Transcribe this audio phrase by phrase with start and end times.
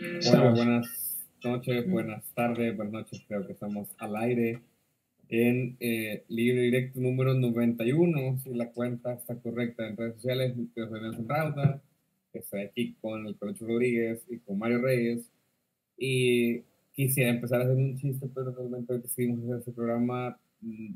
[0.00, 3.22] Bueno, buenas noches, buenas tardes, buenas noches.
[3.28, 4.62] Creo que estamos al aire
[5.28, 10.54] en eh, Libre Directo número 91, si la cuenta está correcta en redes sociales.
[10.74, 11.82] Yo soy Nelson Rauda,
[12.32, 15.30] estoy aquí con el Colocho Rodríguez y con Mario Reyes.
[15.98, 16.62] Y
[16.94, 20.40] quisiera empezar a hacer un chiste, pero realmente hoy decidimos hacer este programa.
[20.62, 20.94] Mm,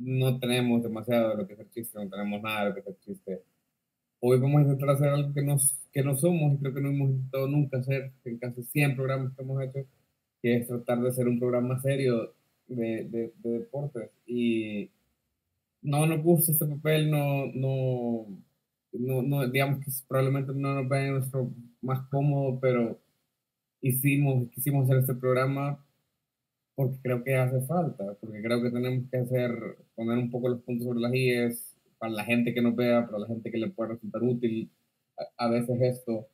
[0.00, 2.80] no tenemos demasiado de lo que es el chiste, no tenemos nada de lo que
[2.80, 3.42] es el chiste
[4.20, 6.90] hoy vamos a intentar hacer algo que, nos, que no somos y creo que no
[6.90, 9.86] hemos intentado nunca hacer en casi 100 programas que hemos hecho,
[10.42, 12.34] que es tratar de hacer un programa serio
[12.66, 14.10] de, de, deportes.
[14.26, 14.90] Y
[15.82, 18.26] no nos gusta este papel, no, no,
[18.92, 21.50] no, no, digamos que probablemente no nos vean nuestro
[21.82, 22.98] más cómodo, pero
[23.80, 25.84] hicimos, quisimos hacer este programa
[26.74, 30.62] porque creo que hace falta, porque creo que tenemos que hacer, poner un poco los
[30.62, 31.67] puntos sobre las IES,
[31.98, 34.70] para la gente que nos vea, para la gente que le pueda resultar útil
[35.36, 36.28] a, veces esto.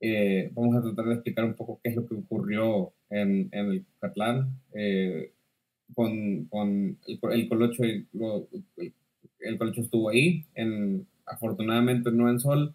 [0.00, 3.66] Eh, vamos a tratar de explicar un poco qué es lo que ocurrió en, en
[3.72, 5.32] el Catlán eh,
[5.94, 7.82] con, con, el, el Colocho.
[7.84, 8.06] El,
[9.40, 12.74] el, Colocho estuvo ahí, en, afortunadamente no en Sol,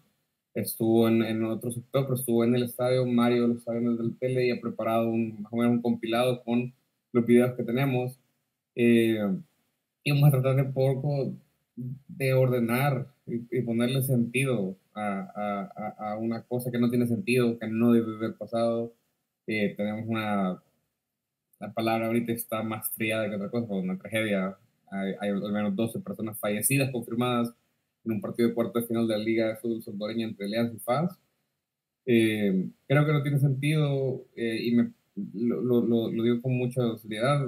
[0.54, 3.06] estuvo en, en, otro sector, pero estuvo en el estadio.
[3.06, 6.42] Mario lo sabe en el tele y ha preparado un, más o menos un compilado
[6.44, 6.74] con
[7.12, 8.18] los videos que tenemos.
[8.74, 9.18] Eh,
[10.02, 11.34] y vamos a tratar de poco
[11.76, 17.66] de ordenar y, ponerle sentido a, a, a, una cosa que no tiene sentido, que
[17.68, 18.94] no debe haber pasado.
[19.46, 20.62] Eh, tenemos una,
[21.58, 24.56] la palabra ahorita está más fría que otra cosa, una tragedia.
[24.90, 27.52] Hay, al menos 12 personas fallecidas confirmadas
[28.04, 30.72] en un partido de cuarto de final de la Liga de Fútbol Salvadoreña entre Leas
[30.72, 31.18] y FAS.
[32.06, 34.92] Eh, creo que no tiene sentido eh, y me,
[35.34, 37.46] lo, lo, digo con mucha seriedad.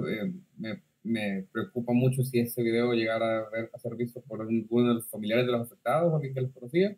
[1.07, 4.95] Me preocupa mucho si ese video llegara a, ver, a ser visto por alguno de
[4.95, 6.95] los familiares de los afectados o alguien que los conocía.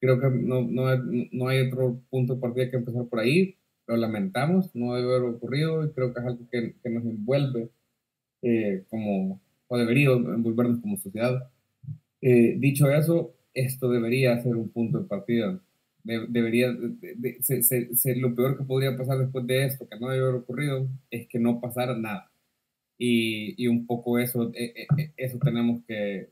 [0.00, 0.96] Creo que no, no,
[1.32, 3.56] no hay otro punto de partida que empezar por ahí.
[3.86, 7.70] Lo lamentamos, no debe haber ocurrido y creo que es algo que, que nos envuelve
[8.42, 11.50] eh, como, o debería envolvernos como sociedad.
[12.22, 15.60] Eh, dicho eso, esto debería ser un punto de partida.
[16.04, 20.88] debería, de, lo peor que podría pasar después de esto, que no debe haber ocurrido,
[21.10, 22.29] es que no pasara nada
[23.00, 26.28] y, y un poco eso, eh, eh, eh, eso tenemos que,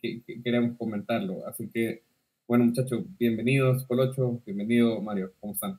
[0.00, 1.46] que, queremos comentarlo.
[1.46, 2.02] Así que,
[2.46, 5.78] bueno muchachos, bienvenidos Colocho, bienvenido Mario, ¿cómo están?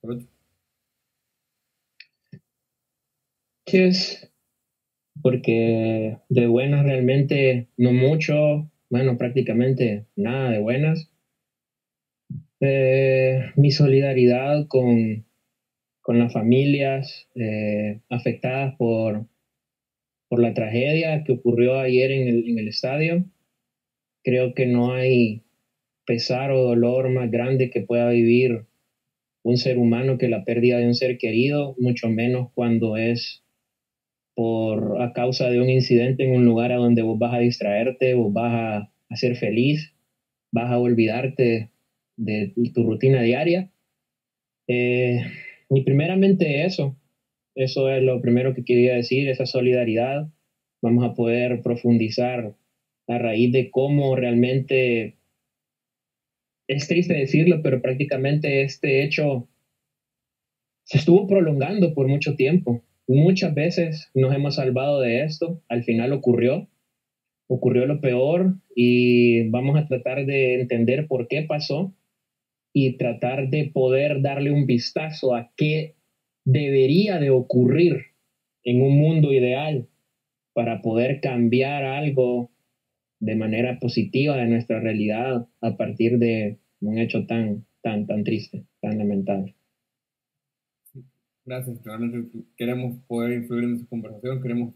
[0.00, 0.26] Colocho.
[5.22, 11.10] porque de buenas realmente no mucho, bueno, prácticamente nada de buenas.
[13.56, 15.24] mi solidaridad con
[16.02, 19.26] con las familias eh, afectadas por,
[20.28, 23.24] por la tragedia que ocurrió ayer en el, en el estadio.
[24.24, 25.42] Creo que no hay
[26.04, 28.66] pesar o dolor más grande que pueda vivir
[29.44, 33.42] un ser humano que la pérdida de un ser querido, mucho menos cuando es
[34.34, 38.14] por a causa de un incidente en un lugar a donde vos vas a distraerte,
[38.14, 39.92] vos vas a, a ser feliz,
[40.52, 41.70] vas a olvidarte
[42.16, 43.70] de tu rutina diaria.
[44.68, 45.20] Eh,
[45.74, 46.96] y primeramente eso,
[47.54, 50.28] eso es lo primero que quería decir, esa solidaridad.
[50.82, 52.54] Vamos a poder profundizar
[53.08, 55.16] a raíz de cómo realmente,
[56.68, 59.48] es triste decirlo, pero prácticamente este hecho
[60.84, 62.82] se estuvo prolongando por mucho tiempo.
[63.08, 66.68] Muchas veces nos hemos salvado de esto, al final ocurrió,
[67.48, 71.94] ocurrió lo peor y vamos a tratar de entender por qué pasó
[72.72, 75.94] y tratar de poder darle un vistazo a qué
[76.44, 78.06] debería de ocurrir
[78.64, 79.88] en un mundo ideal
[80.54, 82.50] para poder cambiar algo
[83.20, 88.64] de manera positiva de nuestra realidad a partir de un hecho tan, tan, tan triste,
[88.80, 89.54] tan lamentable.
[91.44, 94.74] Gracias, realmente queremos poder influir en esa conversación, queremos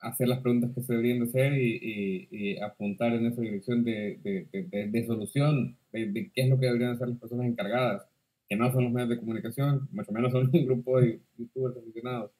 [0.00, 5.06] hacer las preguntas que se deberían de hacer y, apuntar en esa dirección de, de,
[5.06, 8.06] solución, de, qué es lo que deberían hacer las personas encargadas,
[8.48, 12.30] que no son los medios de comunicación, mucho menos son un grupo de youtubers aficionados.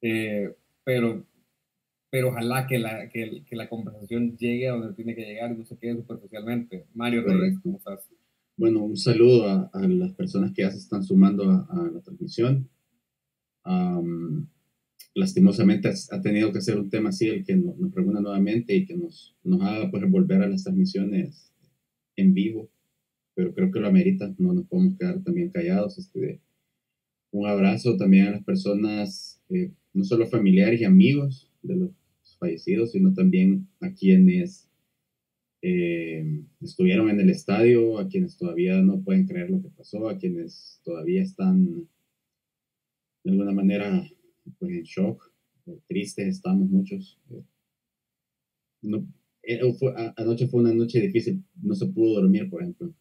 [0.00, 0.54] Eh,
[0.84, 1.24] pero,
[2.10, 5.56] pero ojalá que la, que, que, la conversación llegue a donde tiene que llegar y
[5.56, 6.86] no se quede superficialmente.
[6.94, 8.08] Mario Reyes, ¿cómo estás?
[8.56, 12.68] Bueno, un saludo a, a, las personas que ya se están sumando a, la transmisión.
[13.64, 14.48] Um,
[15.18, 18.86] lastimosamente ha tenido que ser un tema así el que nos, nos reúna nuevamente y
[18.86, 21.52] que nos, nos haga pues, volver a las transmisiones
[22.16, 22.70] en vivo,
[23.34, 25.98] pero creo que lo amerita, no nos podemos quedar también callados.
[25.98, 26.40] Este,
[27.32, 31.90] un abrazo también a las personas, eh, no solo familiares y amigos de los
[32.38, 34.68] fallecidos, sino también a quienes
[35.62, 40.16] eh, estuvieron en el estadio, a quienes todavía no pueden creer lo que pasó, a
[40.16, 41.88] quienes todavía están
[43.24, 44.08] de alguna manera
[44.58, 45.32] pues, en shock,
[45.66, 47.18] eh, tristes estamos muchos.
[47.30, 47.42] Eh,
[48.82, 49.06] no,
[50.16, 52.92] anoche fue una noche difícil, no se pudo dormir, por ejemplo,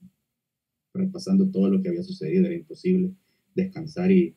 [0.94, 3.12] repasando todo lo que había sucedido, era imposible
[3.54, 4.36] descansar y,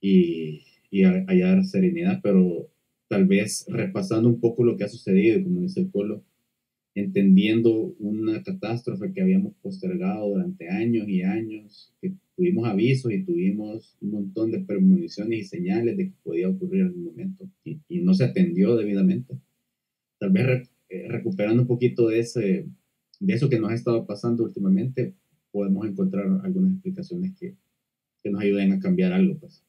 [0.00, 2.68] y, y hallar serenidad, pero
[3.08, 6.24] tal vez repasando un poco lo que ha sucedido, como dice el Colo,
[6.94, 13.96] entendiendo una catástrofe que habíamos postergado durante años y años, que tuvimos avisos y tuvimos
[14.00, 18.14] un montón de premoniciones y señales de que podía ocurrir en un momento y, no
[18.14, 19.38] se atendió debidamente.
[20.18, 22.66] Tal vez eh, recuperando un poquito de, ese,
[23.20, 25.14] de eso que nos ha estado pasando últimamente,
[25.50, 27.54] podemos encontrar algunas explicaciones que,
[28.22, 29.62] que nos ayuden a cambiar algo, pues,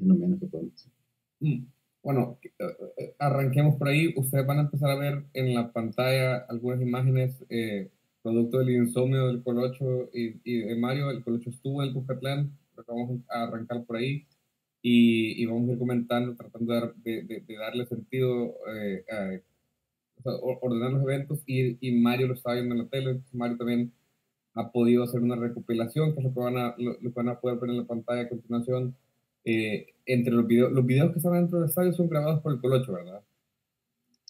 [0.00, 0.92] es lo menos que podemos hacer.
[1.40, 1.66] Mm.
[2.02, 2.50] Bueno, eh,
[2.96, 4.12] eh, arranquemos por ahí.
[4.16, 7.90] Ustedes van a empezar a ver en la pantalla algunas imágenes eh,
[8.22, 11.10] producto del insomnio del Colocho y, y, de Mario.
[11.10, 12.56] El Colocho estuvo en el Bucatlán,
[12.86, 14.26] vamos a arrancar por ahí
[14.82, 19.40] y, y vamos a ir comentando, tratando de, de, darle sentido, eh, a,
[20.60, 23.20] ordenar los eventos y, y, Mario lo estaba viendo en la tele.
[23.32, 23.92] Mario también
[24.54, 27.40] ha podido hacer una recopilación, que es lo que van a, lo que van a
[27.40, 28.94] poder ver en la pantalla a continuación
[29.44, 32.60] eh, entre los videos, los videos que están dentro del estadio son grabados por el
[32.60, 33.22] Colocho, ¿verdad?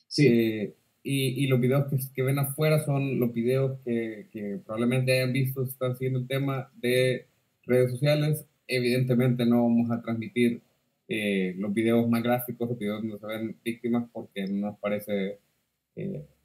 [0.07, 0.27] Sí.
[0.27, 5.13] Eh, y, y, los videos que, que, ven afuera son los videos que, que, probablemente
[5.13, 7.27] hayan visto, están siguiendo el tema de
[7.65, 8.47] redes sociales.
[8.67, 10.63] Evidentemente no vamos a transmitir
[11.09, 15.39] eh, los videos más gráficos, los videos donde se ven víctimas, porque no nos parece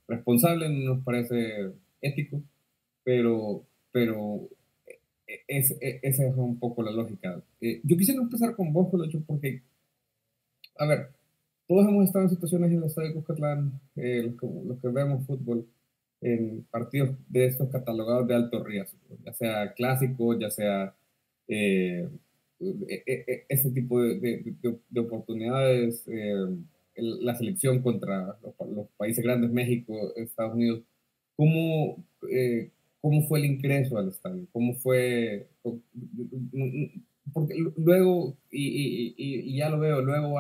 [0.08, 1.72] responsable, no nos parece
[2.02, 2.42] ético,
[3.04, 4.50] pero, pero
[5.48, 7.42] es, e, esa es un poco la lógica.
[7.62, 9.62] Eh, yo quisiera empezar con vos, hecho porque,
[10.78, 11.10] a ver,
[11.68, 14.34] todos hemos estado en situaciones en el estadio de Cuscatlán, eh,
[14.66, 15.68] los, que, vemos fútbol,
[16.22, 20.96] en partidos de estos catalogados de alto riesgo, ya sea clásico, ya sea
[21.48, 22.08] eh,
[23.50, 24.56] este tipo de,
[24.90, 26.06] de, oportunidades,
[26.96, 30.82] la selección contra los, los, países grandes, México, Estados Unidos.
[31.36, 32.02] ¿Cómo,
[33.02, 35.48] cómo fue el ingreso al estadio, cómo fue,
[37.34, 40.40] porque luego, y, y, ya lo veo, luego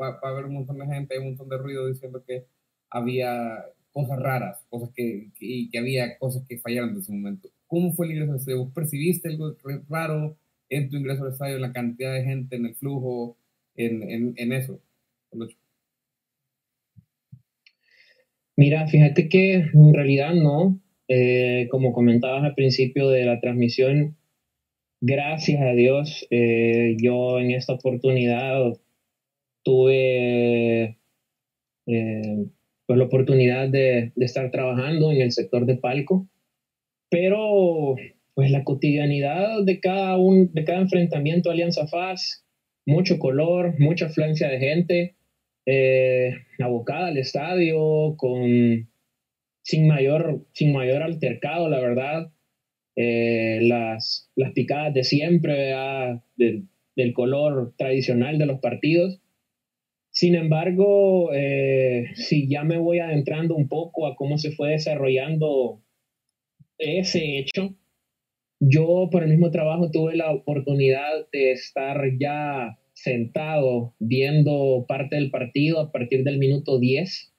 [0.00, 2.46] va, va, a haber un montón de gente, un montón de ruido diciendo que
[2.90, 7.50] había cosas raras, cosas que, y que había cosas que fallaron en ese momento.
[7.66, 8.64] ¿Cómo fue el ingreso al estadio?
[8.64, 9.56] ¿Vos percibiste algo
[9.88, 10.36] raro
[10.68, 13.36] en tu ingreso al estadio, en la cantidad de gente, en el flujo,
[13.76, 14.80] en, en, en eso?
[18.56, 20.80] Mira, fíjate que en realidad no.
[21.08, 24.16] Eh, como comentabas al principio de la transmisión,
[25.00, 28.78] gracias a Dios, eh, yo en esta oportunidad
[29.62, 30.98] tuve
[31.86, 32.46] eh,
[32.86, 36.28] pues la oportunidad de, estar trabajando en el sector de palco,
[37.10, 37.96] pero
[38.34, 42.44] pues la cotidianidad de cada, un, de cada enfrentamiento Alianza FAS,
[42.86, 45.16] mucho color, mucha afluencia de gente,
[46.58, 48.88] abocada al estadio, con
[49.62, 52.32] sin mayor, sin mayor altercado, la verdad.
[52.96, 55.72] Eh, las, las picadas de siempre,
[56.36, 59.19] del, color tradicional de los partidos.
[60.20, 65.80] Sin embargo, eh, si ya me voy adentrando un poco a cómo se fue desarrollando
[66.76, 67.74] ese hecho,
[68.60, 75.30] yo por el mismo trabajo tuve la oportunidad de estar ya sentado viendo parte del
[75.30, 77.32] partido a partir del minuto 10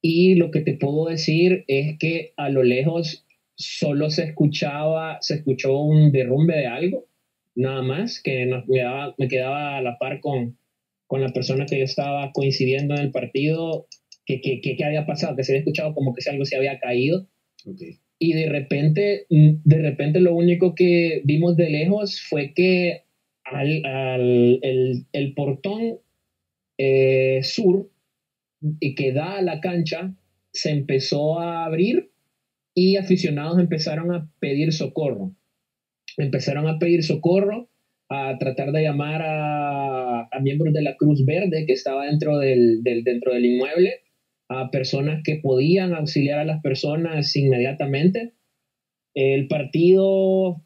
[0.00, 5.34] y lo que te puedo decir es que a lo lejos solo se escuchaba, se
[5.34, 7.08] escuchó un derrumbe de algo,
[7.56, 8.62] nada más, que me,
[9.18, 10.56] me quedaba a la par con,
[11.06, 13.86] con la persona que yo estaba coincidiendo en el partido,
[14.26, 16.78] que, que, que, había pasado, que se había escuchado como que si algo se había
[16.78, 17.28] caído.
[18.18, 23.02] Y de repente, de repente lo único que vimos de lejos fue que
[23.44, 25.98] al, al el, el, portón
[26.78, 27.90] eh, sur
[28.80, 30.14] y que da a la cancha
[30.52, 32.10] se empezó a abrir
[32.74, 35.34] y aficionados empezaron a pedir socorro.
[36.16, 37.68] Empezaron a pedir socorro,
[38.14, 43.32] a tratar de llamar a, miembros de la Cruz Verde que estaba dentro del, dentro
[43.32, 44.00] del inmueble,
[44.48, 48.34] a personas que podían auxiliar a las personas inmediatamente.
[49.14, 50.62] El partido,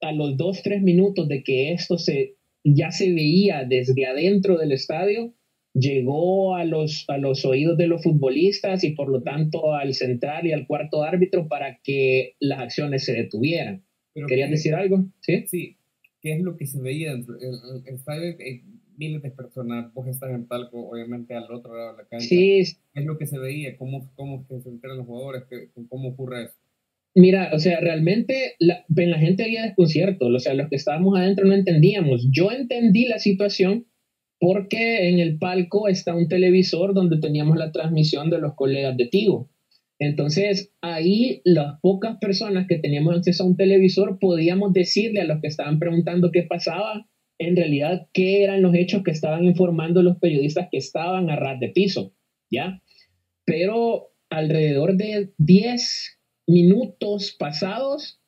[0.00, 4.72] a los dos, tres minutos de que esto se, ya se veía desde adentro del
[4.72, 5.34] estadio,
[5.74, 10.46] llegó a los, a los oídos de los futbolistas y por lo tanto al central
[10.46, 13.84] y al cuarto árbitro para que las acciones se detuvieran.
[14.26, 15.04] ¿Querían decir algo?
[15.20, 15.44] Sí.
[15.46, 15.77] Sí.
[16.20, 17.36] ¿Qué es lo que se veía dentro?
[17.38, 18.62] El, estadio, eh,
[18.96, 22.26] miles de personas, vos estás en palco, obviamente al otro lado de la cancha.
[22.26, 22.64] Sí.
[22.92, 23.76] ¿Qué es lo que se veía?
[23.76, 25.44] ¿Cómo, cómo se enteran los jugadores?
[25.88, 26.54] ¿Cómo ocurre eso?
[27.14, 31.18] Mira, o sea, realmente la, en la gente había desconcierto, o sea, los que estábamos
[31.18, 32.28] adentro no entendíamos.
[32.30, 33.86] Yo entendí la situación
[34.38, 39.06] porque en el palco está un televisor donde teníamos la transmisión de los colegas de
[39.06, 39.50] Tigo.
[39.98, 45.40] Entonces, ahí las pocas personas que teníamos acceso a un televisor podíamos decirle a los
[45.40, 50.18] que estaban preguntando qué pasaba, en realidad qué eran los hechos que estaban informando los
[50.18, 52.14] periodistas que estaban a ras de piso,
[52.50, 52.80] ¿ya?
[53.44, 58.20] Pero alrededor de 10 minutos pasados,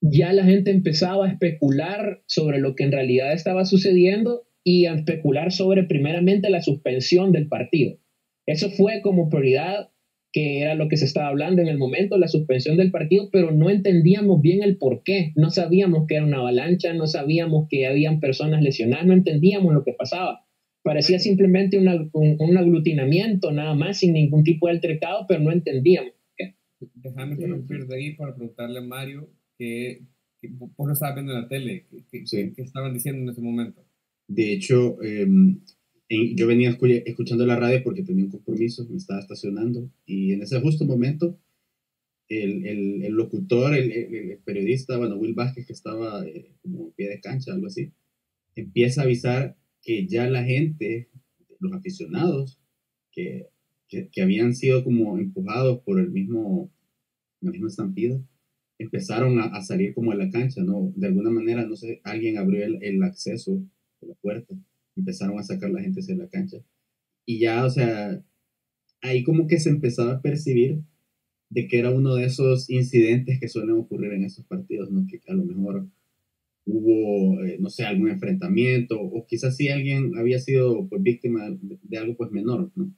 [0.00, 4.94] ya la gente empezaba a especular sobre lo que en realidad estaba sucediendo y a
[4.94, 7.98] especular sobre primeramente la suspensión del partido.
[8.46, 9.91] Eso fue como prioridad
[10.32, 13.52] que era lo que se estaba hablando en el momento, la suspensión del partido, pero
[13.52, 15.32] no entendíamos bien el por qué.
[15.36, 19.84] No sabíamos que era una avalancha, no sabíamos que habían personas lesionadas, no entendíamos lo
[19.84, 20.46] que pasaba.
[20.82, 26.12] Parecía simplemente un, un, aglutinamiento nada más, sin ningún tipo de altercado, pero no entendíamos.
[26.94, 30.02] Déjame interrumpir de ahí para preguntarle a Mario que,
[30.40, 33.84] que vos lo estabas viendo en la tele, que, estaban diciendo en ese momento.
[34.26, 35.60] De hecho, em,
[36.34, 36.76] yo venía
[37.06, 41.38] escuchando la radio porque tenía un compromiso, me estaba estacionando y en ese justo momento
[42.28, 47.08] el, el, el locutor, el, periodista, bueno, Will Vázquez, que estaba eh, como en pie
[47.08, 47.92] de cancha, algo así,
[48.54, 51.08] empieza a avisar que ya la gente,
[51.60, 52.58] los aficionados,
[53.10, 53.48] que,
[53.88, 56.70] que, habían sido como empujados por el mismo,
[57.40, 58.18] la misma estampida,
[58.78, 60.92] empezaron a, a, salir como a la cancha, ¿no?
[60.96, 63.62] De alguna manera, no sé, alguien abrió el, el acceso
[64.00, 64.54] de la puerta
[64.96, 66.58] empezaron a sacar la gente hacia la cancha.
[67.26, 68.22] Y ya, o sea,
[69.00, 70.82] ahí como que se empezaba a percibir
[71.50, 75.06] de que era uno de esos incidentes que suelen ocurrir en esos partidos, ¿no?
[75.06, 75.86] Que a lo mejor
[76.64, 81.98] hubo, eh, no sé, algún enfrentamiento, o quizás sí alguien había sido pues, víctima de,
[81.98, 82.94] algo pues menor, ¿no?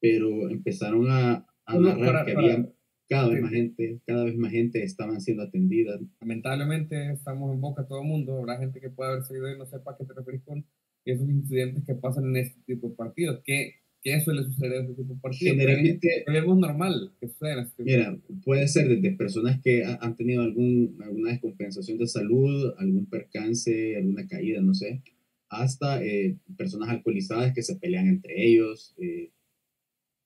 [0.00, 2.68] Pero empezaron a, a narrar que había
[3.08, 6.00] cada vez más gente, cada vez más gente estaban siendo atendidas.
[6.20, 9.66] Lamentablemente estamos en boca todo el mundo, habrá gente que puede haber seguido y no
[9.66, 10.64] sepa a qué te referís con
[11.12, 13.40] esos incidentes que pasan en este tipo de partidos.
[13.44, 15.56] ¿Qué, qué suele suceder en este tipo de partidos?
[15.56, 17.62] Generalmente vemos normal que suceda.
[17.62, 23.06] Este mira, puede ser desde personas que han tenido algún, alguna descompensación de salud, algún
[23.06, 25.02] percance, alguna caída, no sé,
[25.48, 29.30] hasta eh, personas alcoholizadas que se pelean entre ellos, eh,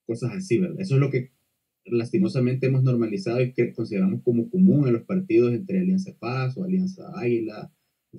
[0.06, 0.80] cosas así, ¿verdad?
[0.80, 1.30] Eso es lo que
[1.84, 6.64] lastimosamente hemos normalizado y que consideramos como común en los partidos entre Alianza Paz o
[6.64, 7.72] Alianza Águila,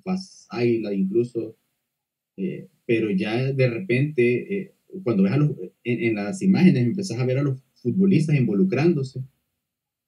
[0.03, 1.58] Paz Águila incluso,
[2.38, 4.74] eh, pero ya de repente, eh,
[5.04, 5.52] cuando ves a los,
[5.84, 9.22] en, las imágenes, empezás a ver a los futbolistas involucrándose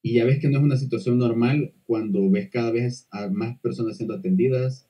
[0.02, 3.58] y ya ves que no es una situación normal cuando ves cada vez a más
[3.60, 4.88] personas siendo atendidas,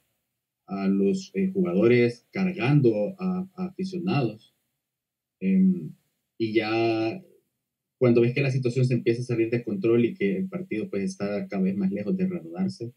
[0.67, 4.55] a los eh, jugadores cargando a, aficionados.
[5.41, 5.93] Em,
[6.39, 7.23] y ya
[7.99, 10.91] cuando ves que la situación se empieza a salir de control y que el partido
[10.91, 12.93] pues está cada vez más lejos de reanudarse,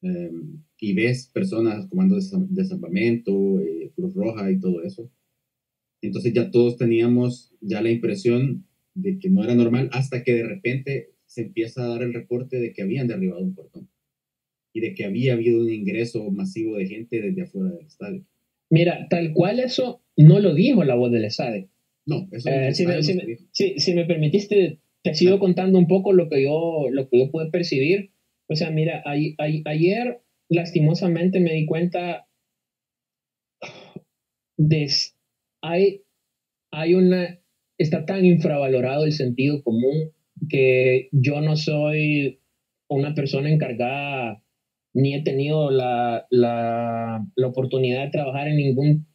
[0.00, 5.10] Em, y ves personas comando de salvamento, eh, Cruz Roja y todo eso.
[6.00, 8.64] Entonces ya todos teníamos ya la impresión
[8.94, 12.60] de que no era normal hasta que de repente se empieza a dar el reporte
[12.60, 13.88] de que habían derribado un portón
[14.72, 18.24] y de que había habido un ingreso masivo de gente desde afuera del estadio.
[18.70, 21.68] Mira, tal cual eso no lo dijo la voz del estadio.
[22.06, 26.44] No, eso eh, si, me, si, me, permitiste, te sigo contando un poco lo que
[26.44, 28.12] yo, lo que yo pude percibir
[28.48, 32.26] o sea, mira, ayer lastimosamente me di cuenta
[34.56, 34.88] de
[35.62, 36.02] hay,
[36.72, 37.38] hay una,
[37.76, 40.12] está tan infravalorado el sentido común
[40.48, 42.40] que yo no soy
[42.88, 44.42] una persona encargada
[44.94, 49.06] ni he tenido la, la, la oportunidad de trabajar en ningún,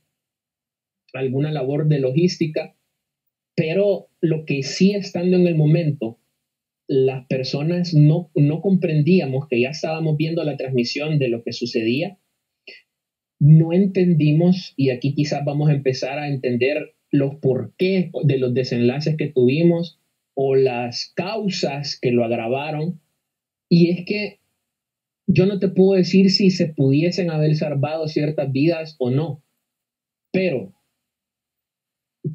[1.13, 2.75] alguna labor de logística,
[3.55, 6.19] pero lo que sí estando en el momento
[6.87, 12.17] las personas no, no comprendíamos que ya estábamos viendo la transmisión de lo que sucedía,
[13.39, 19.17] no entendimos, y aquí quizás vamos a empezar a entender los porqués de los desenlaces
[19.17, 19.99] que tuvimos
[20.33, 23.01] o las causas que lo agravaron.
[23.69, 24.39] Y es que
[25.27, 29.43] yo no te puedo decir si se pudiesen haber salvado ciertas vidas o no,
[30.31, 30.73] pero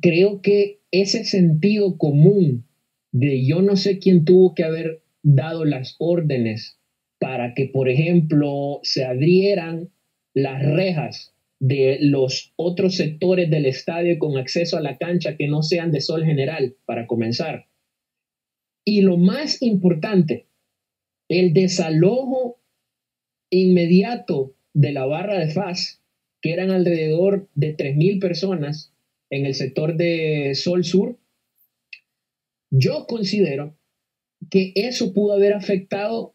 [0.01, 2.68] creo que ese sentido común
[3.13, 6.79] de yo no sé quién tuvo que haber dado las órdenes
[7.19, 9.91] para que, por ejemplo, se abrieran
[10.35, 15.63] las rejas de los otros sectores del estadio con acceso a la cancha que no
[15.63, 17.67] sean de sol general, para comenzar.
[18.85, 20.47] Y lo más importante,
[21.29, 22.61] el desalojo
[23.51, 26.01] inmediato de la barra de FAS
[26.41, 28.93] que eran alrededor de 3.000 personas
[29.31, 31.19] en el sector de Sol Sur,
[32.71, 33.77] yo considero
[34.51, 36.35] que eso pudo haber afectado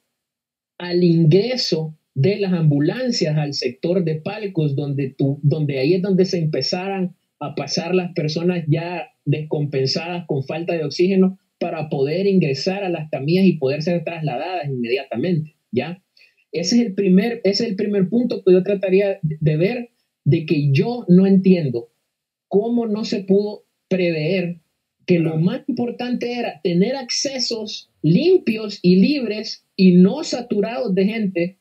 [0.77, 7.15] al ingreso de las ambulancias al sector de palcos, donde, ahí es donde se empezaran
[7.39, 13.09] a pasar las personas ya descompensadas con falta de oxígeno para poder ingresar a las
[13.09, 16.03] camillas y poder ser trasladadas inmediatamente, ¿ya?
[16.51, 19.89] Ese es el primer, ese es el primer punto que yo trataría de ver,
[20.23, 21.89] de que yo no entiendo
[22.47, 24.62] cómo no se pudo prever
[25.05, 31.59] que lo más importante era tener accesos limpios y libres y no saturados de gente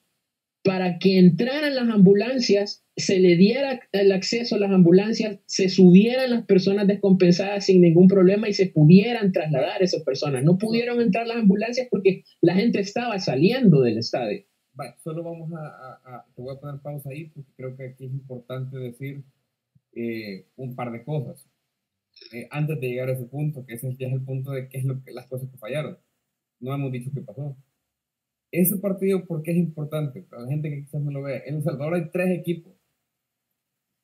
[0.62, 6.30] para que entraran las ambulancias, se le diera el acceso a las ambulancias, se subieran
[6.30, 10.44] las personas descompensadas sin ningún problema y se pudieran trasladar esas personas.
[10.44, 14.44] No pudieron entrar las ambulancias porque la gente estaba saliendo del estadio.
[14.74, 18.12] Vale, solo vamos a, te voy a poner pausa ahí porque creo que aquí es
[18.12, 19.22] importante decir
[19.94, 21.44] eh, un par de cosas.
[22.32, 24.78] Eh, antes de llegar a ese punto, que ese ya es el punto de qué
[24.78, 25.98] es lo que, las cosas que fallaron.
[26.60, 27.56] No hemos dicho qué pasó.
[28.52, 30.22] Ese partido, ¿por qué es importante?
[30.22, 31.42] Para la gente que quizás no lo vea.
[31.46, 32.72] En El Salvador hay tres equipos.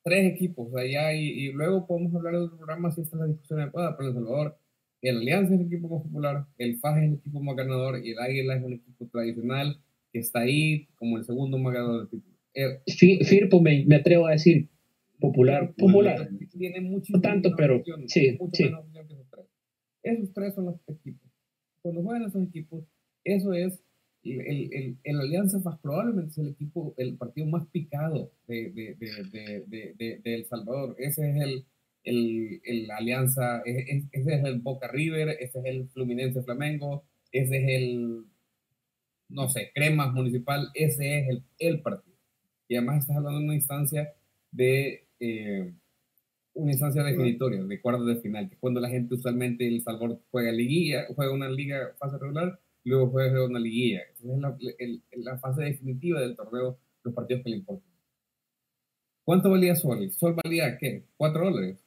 [0.02, 0.74] Tres equipos.
[0.74, 3.96] Allá y, y luego podemos hablar de otro programa si esta es la discusión adecuada.
[3.96, 4.58] Pero El Salvador,
[5.02, 8.10] el Alianza es el equipo más popular, el FAJ es el equipo más ganador y
[8.10, 9.80] el Águila es un equipo tradicional
[10.12, 13.24] que está ahí como el segundo más ganador del título.
[13.24, 14.68] Firpo me, me atrevo a decir
[15.20, 16.28] popular, popular.
[16.56, 18.70] Tiene mucho no tanto, pero sí, sí.
[20.02, 21.28] Esos tres son los equipos.
[21.82, 22.84] Cuando juegan esos equipos,
[23.24, 23.82] eso es
[24.22, 28.96] el, el, el, Alianza más probablemente es el equipo, el partido más picado de, de,
[28.96, 30.96] de, de, de El Salvador.
[30.98, 31.64] Ese es el,
[32.04, 37.04] el, el Alianza, e, e, ese es el Boca River, ese es el Fluminense Flamengo,
[37.32, 38.24] ese es el,
[39.28, 42.16] no sé, Cremas Municipal, ese es el, el partido.
[42.68, 44.12] Y además estás hablando de una instancia
[44.50, 45.72] de eh,
[46.54, 50.50] una instancia definitoria, de cuartos de final, que cuando la gente usualmente El Salvador juega
[50.52, 54.02] liguilla, juega una liga fase regular, luego juega una liguilla.
[54.20, 57.88] Entonces es la, fase definitiva del torneo, los partidos que le importan.
[59.24, 60.10] ¿Cuánto valía Sol?
[60.10, 61.04] ¿Sol valía qué?
[61.16, 61.78] ¿Cuatro dólares?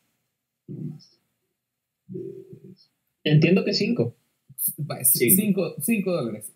[3.23, 4.15] Entiendo que cinco.
[5.03, 6.53] Cinco, cinco dólares.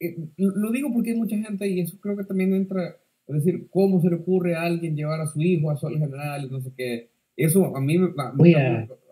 [0.00, 2.98] Eh, lo digo porque hay mucha gente y eso creo que también entra
[3.28, 6.50] es decir, ¿cómo se le ocurre a alguien llevar a su hijo a Sol General?
[6.50, 7.10] No sé qué.
[7.36, 8.28] Eso a mí, a,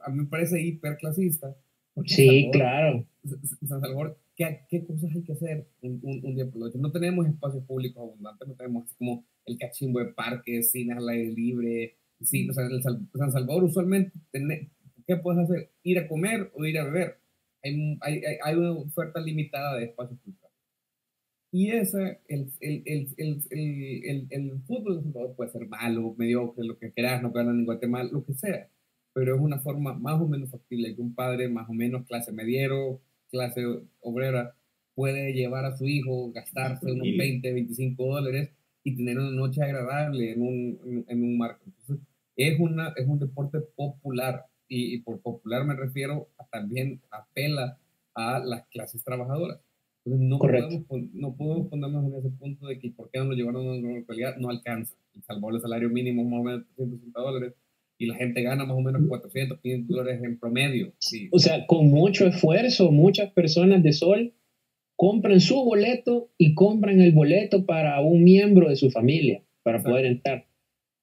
[0.05, 1.55] a mí me parece hiperclasista.
[2.05, 3.05] Sí, claro.
[3.67, 6.79] San Salvador, ¿qué, ¿qué, cosas hay que hacer un, un, día por noche?
[6.79, 11.33] No tenemos espacios públicos abundantes, no tenemos como el cachimbo de parques, cines al aire
[11.33, 11.97] libre.
[12.23, 14.13] Sí, o sea, en San Salvador usualmente,
[15.07, 15.71] ¿qué puedes hacer?
[15.83, 17.19] ¿Ir a comer o ir a beber?
[17.63, 20.46] Hay, hay, hay una oferta limitada de espacios públicos.
[21.57, 22.83] Y ese, el, el,
[23.17, 25.03] el, el, el fútbol
[25.35, 28.69] puede ser malo, mediocre, lo que quieras, no ganan en Guatemala, lo que sea.
[29.15, 32.31] Pero es una forma más o menos factible que un padre más o menos clase
[32.31, 33.65] mediero, clase
[34.01, 34.55] obrera,
[34.95, 38.51] puede llevar a su hijo, gastarse unos 20, 25 dólares
[38.85, 41.65] y tener una noche agradable en un, en, un marco.
[41.65, 47.01] Entonces, es, una, es un deporte popular y, y por popular me refiero a, también
[47.11, 47.79] apela
[48.15, 49.61] a las clases trabajadoras
[50.07, 53.67] no podemos, no podemos ponernos en ese punto de que por qué no lo llevaron
[53.67, 54.95] a una localidad, no alcanza.
[55.15, 57.55] El Salvador el salario mínimo más o menos 360 dólares
[57.99, 60.93] y la gente gana más o menos 400, 500 dólares en promedio.
[60.99, 61.29] Sí.
[61.33, 64.35] O sea, con mucho esfuerzo, muchas personas de Sol
[64.97, 70.07] compran su boleto y compran el boleto para un miembro de su familia para poder
[70.07, 70.47] entrar.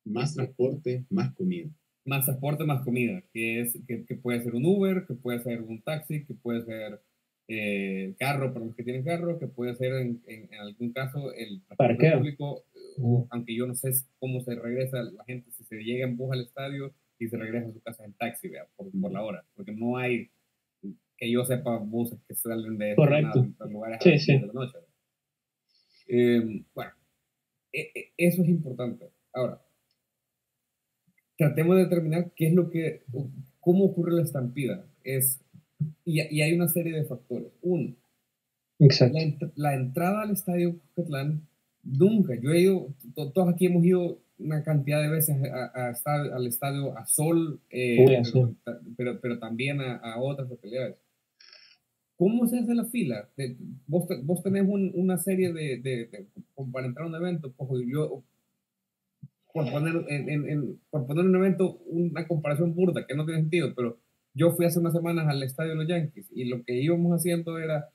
[0.06, 1.70] Más transporte, más comida.
[2.06, 5.62] Más transporte, más comida, que, es, que, que puede ser un Uber, que puede ser
[5.62, 7.00] un taxi, que puede ser
[7.48, 11.62] eh, carro para los que tienen carro, que puede ser en, en, algún caso el
[11.66, 12.64] transporte público,
[12.98, 16.32] o, aunque yo no sé cómo se regresa la gente, si se llega en bus
[16.32, 19.46] al estadio y se regresa a su casa en taxi, vea, por, por la hora,
[19.56, 20.30] porque no hay,
[21.18, 24.40] que yo sepa, buses que salen de los lugares sí, sí.
[24.40, 24.78] de la noche.
[26.08, 26.92] Eh, bueno,
[27.72, 29.10] e, e, eso es importante.
[29.34, 29.62] Ahora,
[31.38, 33.04] tratemos de determinar qué es lo que,
[33.60, 34.86] cómo ocurre la estampida.
[35.04, 35.42] Es
[36.06, 37.52] y, y, hay una serie de factores.
[37.62, 37.96] Uno,
[38.80, 41.48] la, la, entrada al estadio Coquetlán,
[41.84, 42.94] nunca, yo he ido,
[43.34, 47.60] todos aquí hemos ido una cantidad de veces a, a estar al estadio a Sol,
[47.70, 48.22] eh,
[48.98, 50.96] pero, pero, también a, a, otras localidades.
[52.16, 53.30] ¿Cómo se hace la fila?
[53.88, 56.28] vos, vos tenés un, una serie de, de,
[56.72, 58.24] para entrar a un evento, pues yo,
[59.54, 63.42] por poner, en, en, en, por poner un evento, una comparación burda que no tiene
[63.42, 64.00] sentido, pero
[64.34, 67.58] yo fui hace unas semanas al estadio de los Yankees y lo que íbamos haciendo
[67.60, 67.90] era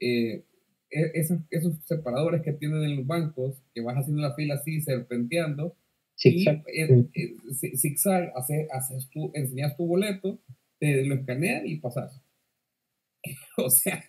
[0.00, 0.44] eh,
[0.90, 4.80] e-, esos, esos, separadores que tienen en los bancos, que vas haciendo la fila así,
[4.80, 5.76] serpenteando,
[6.16, 6.64] Zigzag.
[6.72, 10.40] Y, zigzag, haces, haces tu, enseñas tu boleto,
[10.78, 12.20] te lo escaneas y pasas.
[13.56, 14.04] o sea,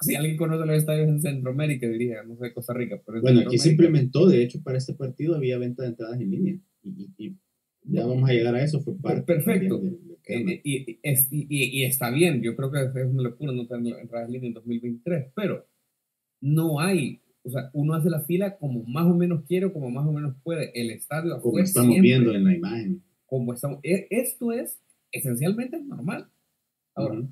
[0.00, 3.00] si, alguien conoce los estadios en Centroamérica, diría, no sé, Costa Rica.
[3.04, 6.30] Pero bueno, aquí se implementó, de hecho, para este partido había venta de entradas en
[6.30, 6.58] línea.
[6.82, 7.36] Y,
[7.84, 9.22] ya vamos a llegar a eso, fue parte.
[9.22, 9.82] Perfecto.
[10.26, 10.98] Eh, y,
[11.30, 14.54] y, está bien, yo creo que es una locura no tener entradas en línea en
[14.54, 15.66] 2023, pero
[16.40, 20.06] no hay, o sea, uno hace la fila como más o menos quiere, como más
[20.06, 20.70] o menos puede.
[20.80, 23.02] El estadio Como estamos viendo en la imagen.
[23.26, 24.78] Como estamos, e, esto es
[25.10, 26.28] esencialmente normal.
[26.94, 27.22] Ahora,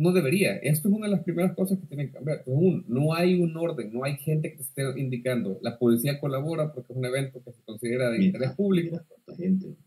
[0.00, 0.56] no debería.
[0.56, 2.42] Esto es una de las primeras cosas que tienen que cambiar.
[2.46, 5.58] no hay un orden, no hay gente que esté indicando.
[5.62, 8.98] La policía colabora porque es un evento que se considera de interés público,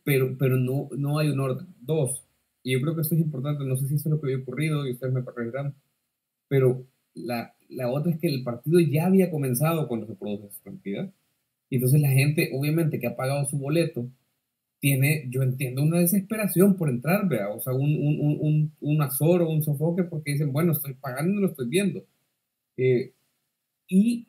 [0.04, 1.68] pero, pero no, no hay un orden.
[1.82, 2.24] Dos,
[2.64, 4.44] y yo creo que esto es importante, no sé si eso es lo que había
[4.44, 5.76] ocurrido y ustedes me corregirán,
[6.48, 10.64] pero la, la otra es que el partido ya había comenzado cuando se produce esa
[10.64, 11.12] cantidad.
[11.70, 14.08] Y entonces la gente, obviamente, que ha pagado su boleto,
[14.80, 19.42] tiene, yo entiendo una desesperación por entrar, vea, o sea, un, un, un, un azor
[19.42, 22.06] o un sofoque porque dicen, bueno, estoy pagando y no lo estoy viendo.
[22.78, 23.14] Eh,
[23.88, 24.28] y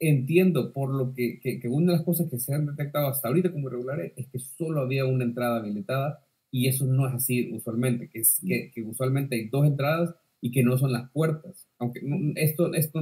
[0.00, 3.52] entiendo por lo que, que, una de las cosas que se han detectado hasta ahorita
[3.52, 8.08] como irregulares es que solo había una entrada habilitada y eso no es así usualmente,
[8.08, 11.68] que, es, que, que usualmente hay dos entradas y que no son las puertas.
[11.78, 12.00] Aunque
[12.36, 13.00] esto, esto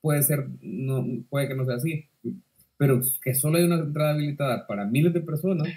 [0.00, 2.04] puede ser, no, puede que no sea así,
[2.76, 5.68] pero que solo hay una entrada habilitada para miles de personas,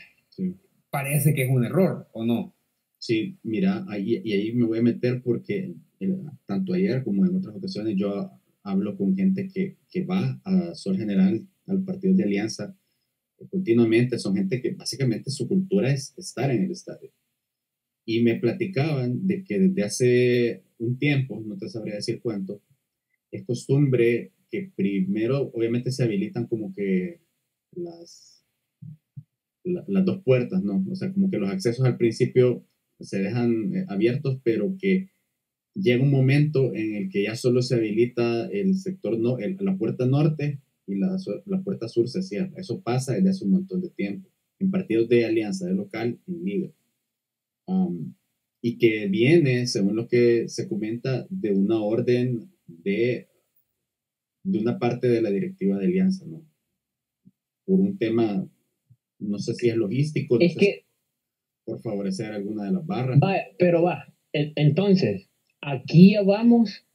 [0.92, 2.54] parece que es un error, ¿o no?
[3.00, 7.36] Sí, mira, ahí, y ahí me voy a meter porque eh, tanto ayer como en
[7.36, 8.32] otras ocasiones yo
[8.66, 12.78] hablo con gente que, que va a Sol General, al partido de Alianza,
[13.50, 17.12] continuamente, son gente que básicamente su cultura es estar en el estadio.
[18.06, 22.62] Y me platicaban de que desde hace un tiempo, no te sabría decir cuánto,
[23.32, 24.34] es costumbre
[24.76, 27.22] primero obviamente se habilitan como que
[27.72, 28.46] las,
[29.64, 30.86] las dos puertas, ¿no?
[30.90, 32.66] O sea, como que los accesos al principio
[33.00, 35.10] se dejan eh, abiertos, pero que
[35.76, 40.06] llega un momento en el que ya solo se habilita el sector, no, la puerta
[40.06, 42.52] norte y la, la puerta sur se cierra.
[42.58, 46.44] Eso pasa desde hace un montón de tiempo, en partidos de alianza, de local, en
[46.44, 46.72] liga.
[47.68, 48.14] Um,
[48.62, 53.28] y que viene, según lo que se comenta, de una orden de
[54.46, 56.46] de una parte de la directiva de Alianza, ¿no?
[57.66, 58.48] Por un tema,
[59.20, 60.86] no sé si es logístico, es que,
[61.66, 63.20] por favorecer alguna de las barras.
[63.58, 65.30] pero va, entonces,
[65.66, 66.86] aquí ya vamos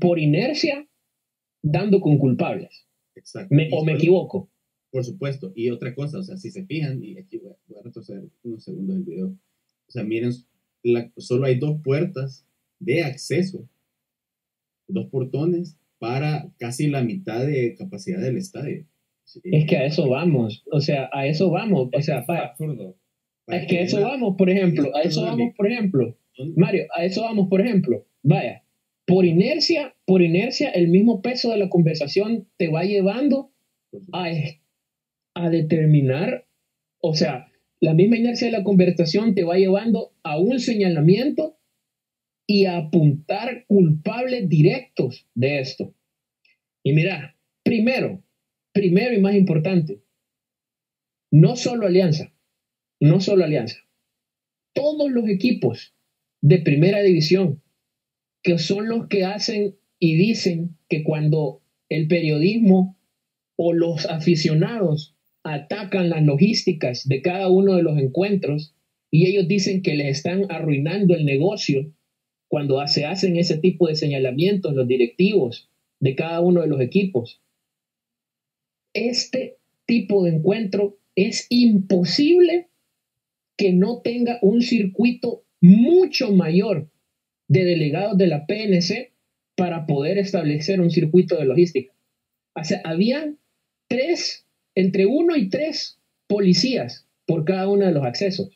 [0.00, 0.86] por inercia
[1.62, 2.86] dando con culpables.
[3.14, 3.54] Exacto.
[3.72, 4.50] ¿O me equivoco?
[4.90, 5.52] Por supuesto.
[5.54, 8.96] Y otra cosa, o sea, si se fijan, y aquí voy a, retroceder unos segundos
[8.96, 10.32] del video, o sea, miren,
[11.16, 12.46] solo hay dos puertas
[12.78, 13.68] de acceso
[14.88, 18.86] dos portones para casi la mitad de capacidad del estadio.
[19.44, 22.96] Es que a eso vamos, o sea, a eso vamos, o sea, es absurdo.
[23.46, 26.16] Es que a eso vamos, por ejemplo, a eso vamos, por ejemplo,
[26.56, 28.64] Mario, a eso vamos, por ejemplo, vaya,
[29.06, 33.52] por inercia, por inercia, el mismo peso de la conversación te va llevando
[34.12, 34.28] a,
[35.34, 36.46] a determinar,
[37.00, 37.48] o sea,
[37.80, 41.58] la misma inercia de la conversación te va llevando a un señalamiento
[42.46, 45.94] y apuntar culpables directos de esto.
[46.82, 48.22] Y mira, primero,
[48.72, 50.02] primero y más importante,
[51.30, 52.32] no solo Alianza,
[53.00, 53.78] no solo Alianza,
[54.72, 55.94] todos los equipos
[56.40, 57.62] de primera división,
[58.42, 62.96] que son los que hacen y dicen que cuando el periodismo
[63.56, 68.74] o los aficionados atacan las logísticas de cada uno de los encuentros
[69.10, 71.92] y ellos dicen que les están arruinando el negocio
[72.48, 75.70] cuando se hacen ese tipo de señalamientos los directivos
[76.00, 77.40] de cada uno de los equipos.
[78.94, 82.68] Este tipo de encuentro es imposible
[83.56, 86.90] que no tenga un circuito mucho mayor
[87.48, 89.12] de delegados de la PNC
[89.56, 91.92] para poder establecer un circuito de logística.
[92.54, 92.82] O sea,
[93.88, 98.50] tres, entre uno y tres policías por cada uno de los accesos.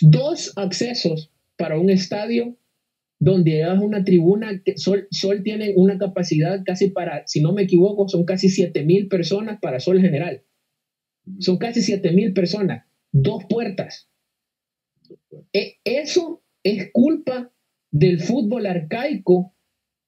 [0.00, 2.56] Dos accesos para un estadio
[3.18, 7.62] donde es una tribuna que Sol, Sol tiene una capacidad casi para, si no me
[7.62, 10.42] equivoco, son casi 7 mil personas para Sol General.
[11.38, 14.09] Son casi 7 mil personas, dos puertas.
[15.52, 17.52] E, eso es culpa
[17.90, 19.54] del fútbol arcaico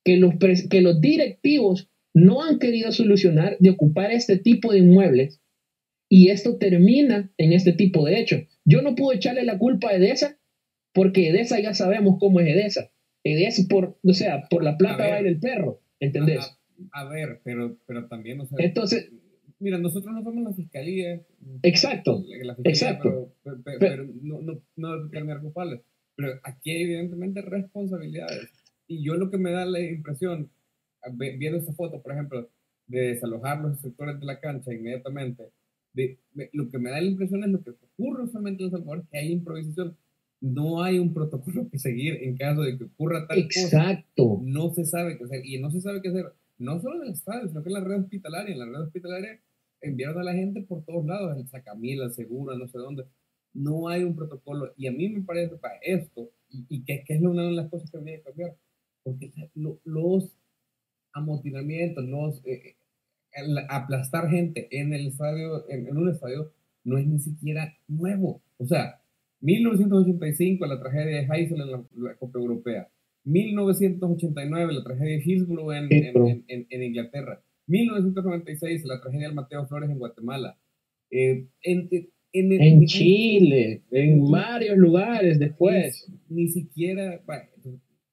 [0.04, 0.34] que los,
[0.70, 5.40] que los directivos no han querido solucionar de ocupar este tipo de inmuebles
[6.08, 8.42] y esto termina en este tipo de hechos.
[8.64, 10.38] Yo no puedo echarle la culpa a Edesa
[10.92, 12.90] porque Edesa ya sabemos cómo es Edesa.
[13.24, 16.58] Es por, o sea, por la plata va el perro, ¿entendés?
[16.90, 19.10] A ver, pero, pero también, o sea, Entonces,
[19.62, 21.20] mira, nosotros no somos la fiscalía.
[21.62, 23.32] exacto, la fiscalía, exacto.
[23.42, 25.80] Pero, pero, pero no, no, no determinar culpables.
[26.16, 28.50] Pero aquí hay evidentemente responsabilidades.
[28.86, 30.50] Y yo lo que me da la impresión,
[31.38, 32.50] viendo esa foto, por ejemplo,
[32.86, 35.44] de desalojar los sectores de la cancha inmediatamente,
[35.94, 38.70] de, me- lo que me da la impresión es lo que ocurre usualmente en El
[38.72, 39.96] Salvador, que hay improvisación.
[40.40, 44.40] No hay un protocolo que seguir en caso de que ocurra tal cosa exacto.
[44.42, 45.46] no se sabe qué hacer.
[45.46, 46.26] Y no se sabe qué hacer,
[46.58, 48.52] no solo en el estadio, sino que en la red hospitalaria.
[48.52, 49.40] En la red hospitalaria
[49.82, 53.04] enviaron a la gente por todos lados, el Sacamila, Segura, no sé dónde.
[53.54, 54.72] No hay un protocolo.
[54.76, 57.68] Y a mí me parece para esto, y, y que, que es una de las
[57.68, 58.56] cosas que habría que cambiar,
[59.02, 60.34] porque lo- los
[61.12, 62.76] amotinamientos, los eh,
[63.34, 66.52] el aplastar gente en el estadio, en, en un estadio,
[66.84, 68.42] no es ni siquiera nuevo.
[68.58, 69.00] O sea,
[69.40, 72.88] 1985, la tragedia de Heysel en la, la Copa Europea.
[73.24, 76.28] 1989, la tragedia de Hillsborough en, en, Hillsborough.
[76.28, 77.42] en- en- en Inglaterra.
[77.72, 80.56] 1996, la tragedia del Mateo Flores en Guatemala.
[81.10, 81.88] Eh, en,
[82.32, 86.10] en, En Chile, en varios lugares después.
[86.28, 87.44] Ni, siquiera, bueno,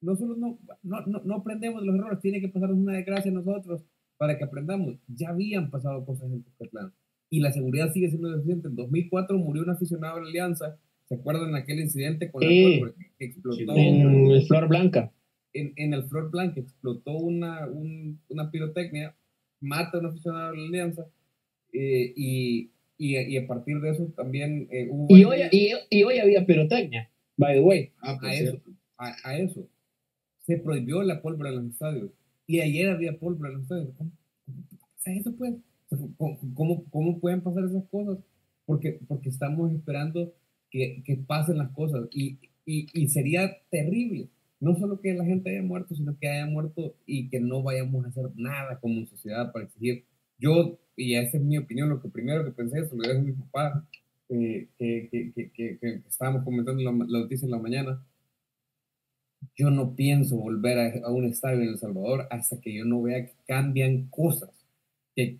[0.01, 3.31] no solo no, no, no, no aprendemos de los errores, tiene que pasarnos una desgracia
[3.31, 3.83] a nosotros
[4.17, 4.95] para que aprendamos.
[5.07, 6.93] Ya habían pasado cosas en Cuscatlán
[7.29, 8.67] y la seguridad sigue siendo deficiente.
[8.67, 10.77] En 2004 murió un aficionado de la Alianza.
[11.07, 15.11] ¿Se acuerdan aquel incidente con la pólvora que, explotó En el Flor Blanca.
[15.53, 16.53] en, en el Flor Blanc?
[16.53, 19.15] que Explotó una, un- una pirotecnia,
[19.61, 21.05] mata a un aficionado de la Alianza
[21.73, 25.15] eh, y, y, y a partir de eso también eh, hubo...
[25.15, 27.91] Y hoy, y, y hoy había pirotecnia, by the way.
[28.01, 28.71] Ah, por a eso, cierto.
[28.97, 29.67] a, a eso.
[30.45, 32.11] Se prohibió la pólvora en los estadios.
[32.47, 33.89] Y ayer había pólvora en los estadios.
[33.97, 34.11] ¿Cómo,
[35.05, 35.53] eso, pues?
[36.17, 38.17] ¿Cómo, cómo, cómo pueden pasar esas cosas?
[38.65, 40.33] Porque, porque estamos esperando
[40.71, 42.07] que, que pasen las cosas.
[42.11, 44.29] Y, y, y sería terrible.
[44.59, 48.05] No solo que la gente haya muerto, sino que haya muerto y que no vayamos
[48.05, 50.05] a hacer nada como sociedad para exigir.
[50.37, 53.21] Yo, y esa es mi opinión, lo que primero que pensé, se lo dije a
[53.21, 53.87] mi papá,
[54.29, 58.01] eh, que, que, que, que, estábamos comentando la, la noticia en la mañana,
[59.55, 63.01] yo no pienso volver a, a, un estadio en El Salvador hasta que yo no
[63.01, 64.51] vea que cambian cosas,
[65.15, 65.39] que,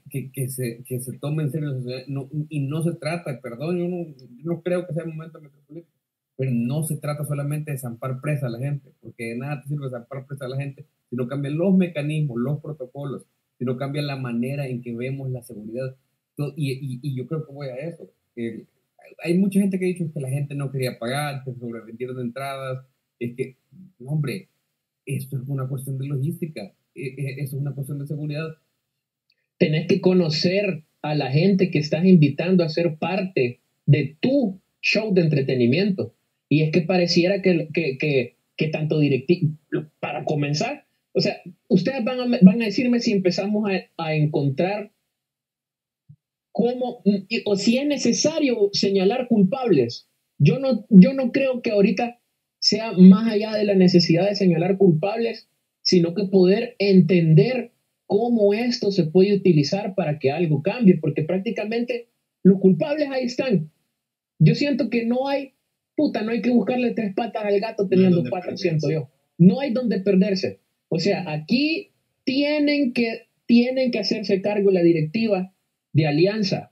[0.50, 2.04] se, que se tome en serio la sociedad.
[2.08, 5.40] No, y no se trata, perdón, yo no, yo no creo que sea el momento
[5.40, 5.99] metropolitano,
[6.40, 9.68] pero no se trata solamente de zampar presa a la gente, porque de nada te
[9.68, 13.26] sirve zampar presa a la gente si no cambian los mecanismos, los protocolos,
[13.58, 15.98] si no cambia la manera en que vemos la seguridad.
[16.56, 18.10] Y, y, y yo creo que voy a eso.
[18.38, 18.64] Eh,
[19.22, 22.86] hay mucha gente que ha dicho que la gente no quería pagar, que sobrevendieron entradas,
[23.20, 23.58] es que,
[24.06, 24.48] hombre,
[25.06, 28.48] esto es una cuestión de logística, esto es una cuestión de seguridad.
[29.58, 35.14] Tenés que conocer a la gente que estás invitando a ser parte de tu show
[35.14, 36.14] de entretenimiento.
[36.50, 39.56] Y es que pareciera que, que, que, que tanto directivo,
[40.00, 44.92] para comenzar, o sea, ustedes van a, van a decirme si empezamos a, a encontrar
[46.52, 47.04] cómo,
[47.46, 50.10] o si es necesario señalar culpables.
[50.38, 52.20] Yo no, yo no creo que ahorita
[52.60, 55.50] sea más allá de la necesidad de señalar culpables,
[55.82, 57.72] sino que poder entender
[58.06, 62.10] cómo esto se puede utilizar para que algo cambie, porque prácticamente
[62.44, 63.72] los culpables ahí están.
[64.40, 65.54] Yo siento que no hay,
[66.00, 69.10] puta, no hay que buscarle tres patas al gato teniendo no patas, siento yo.
[69.38, 70.62] No hay donde perderse.
[70.88, 71.92] O sea, aquí
[72.24, 75.54] tienen que, tienen que hacerse cargo la directiva
[75.92, 76.72] de Alianza.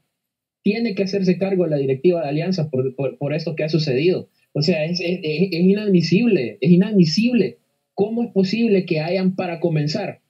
[0.64, 4.30] Tiene que hacerse cargo la directiva de Alianza por, por, por esto que ha sucedido.
[4.54, 7.58] O sea, es, es, es, inadmisible, es inadmisible.
[7.96, 10.22] ¿Cómo es posible que hayan, para comenzar,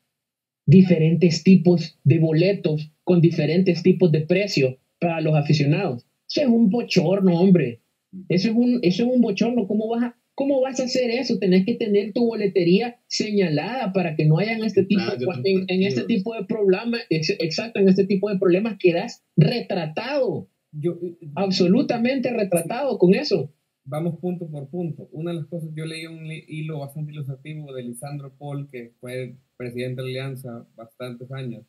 [0.66, 6.08] diferentes tipos de boletos con diferentes tipos de precios para los aficionados?
[6.28, 7.82] Eso es un bochorno, hombre.
[8.30, 9.68] Eso es un, eso es un bochorno.
[9.68, 11.40] ¿Cómo vas, a, ¿Cómo vas a hacer eso?
[11.40, 15.04] Tenés que tener tu boletería señalada para que no hayan este tipo,
[15.44, 20.50] en, en, este tipo de problemas, exacto, en este tipo de problemas quedas retratado.
[20.72, 21.00] Yo,
[21.36, 23.54] absolutamente retratado con eso
[23.88, 25.10] vamos punto por punto.
[25.12, 29.36] Una de las cosas, yo leí un hilo bastante ilustrativo de Lisandro Paul, que fue
[29.56, 31.66] presidente de la Alianza bastantes años.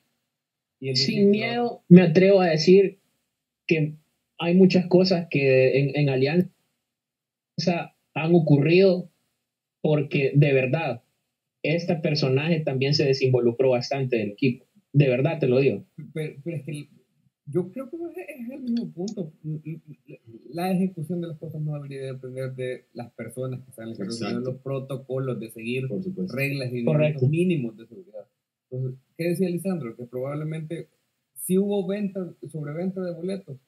[0.80, 3.00] Y Sin miedo, me atrevo a decir
[3.66, 3.94] que
[4.38, 6.48] hay muchas cosas que en, en Alianza
[8.14, 9.10] han ocurrido
[9.80, 11.02] porque de verdad
[11.62, 14.66] este personaje también se desinvolucró bastante del equipo.
[14.92, 15.84] De verdad te lo digo.
[16.14, 16.88] Pero, pero es que
[17.50, 19.32] yo creo que es el mismo punto.
[20.50, 23.88] La ejecución de las cosas no debería depender de las personas que están
[24.36, 25.88] en los protocolos de seguir
[26.28, 27.26] reglas y Correcto.
[27.26, 28.26] mínimos de seguridad.
[28.70, 29.96] Entonces, ¿qué decía Lisandro?
[29.96, 30.88] Que probablemente
[31.34, 33.58] si hubo venta, sobreventa de boletos.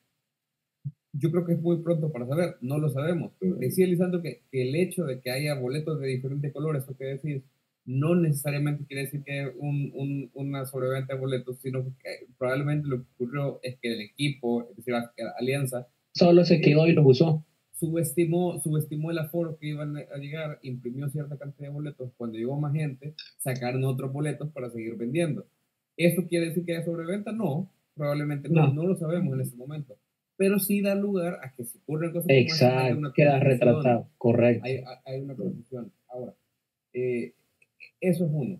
[1.12, 3.33] Yo creo que es muy pronto para saber, no lo sabemos.
[3.40, 7.05] Decía Lisandro que, que el hecho de que haya boletos de diferentes colores, o que
[7.05, 7.44] decir,
[7.85, 12.99] no necesariamente quiere decir que un, un, una sobreventa de boletos, sino que probablemente lo
[12.99, 17.05] que ocurrió es que el equipo, es decir, la, alianza, solo se quedó y los
[17.07, 17.44] usó.
[17.73, 22.12] Subestimó, subestimó el aforo que iban a llegar, imprimió cierta cantidad de boletos.
[22.18, 25.46] Cuando llegó más gente, sacaron otros boletos para seguir vendiendo.
[25.96, 27.33] ¿Eso quiere decir que hay sobreventa?
[27.33, 29.96] No, probablemente no, no, lo sabemos en ese momento.
[30.40, 34.64] Pero sí da lugar a que se ocurren cosas Exacto, queda retratado, correcto.
[34.64, 35.92] Hay, hay una confusión.
[36.09, 36.35] Ahora,
[36.94, 37.35] eh,
[38.00, 38.59] eso es uno.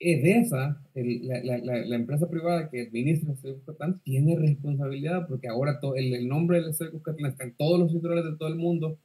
[0.00, 5.46] EDESA, el, la, la, la, empresa privada que administra el Estadio Cuscatlán, tiene responsabilidad porque
[5.46, 8.48] ahora todo, el, el, nombre del Estadio Cuscatlán está en todos los titulares de todo
[8.48, 8.98] el mundo,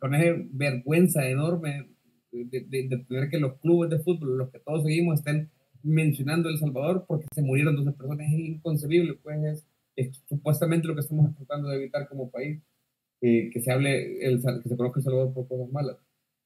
[0.00, 1.86] con esa vergüenza enorme
[2.32, 5.48] de, de, tener que los clubes de fútbol, los que todos seguimos, estén
[5.84, 9.66] mencionando El Salvador porque se murieron 12 personas, es inconcebible, pues es,
[10.28, 12.60] supuestamente lo que estamos tratando de evitar como país,
[13.20, 15.96] que se hable, el, que se conozca El Salvador por cosas malas.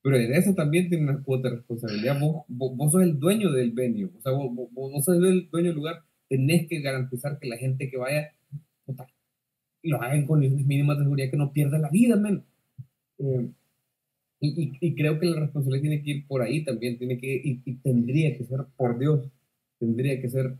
[0.02, 2.18] Pero EDESA también tiene una cuota de responsabilidad.
[2.18, 5.76] Vos, vos, sos el dueño del venue, o sea, vos, vos, sos el dueño del
[5.76, 8.32] lugar, tenés que garantizar que la gente que vaya
[9.82, 12.44] lo haga en condiciones mínimas de seguridad, que no pierda la vida, men.
[13.18, 13.50] Eh,
[14.40, 17.60] y, y, creo que la responsabilidad tiene que ir por ahí también, tiene que, y,
[17.64, 19.28] y, tendría que ser, por Dios,
[19.78, 20.56] tendría que ser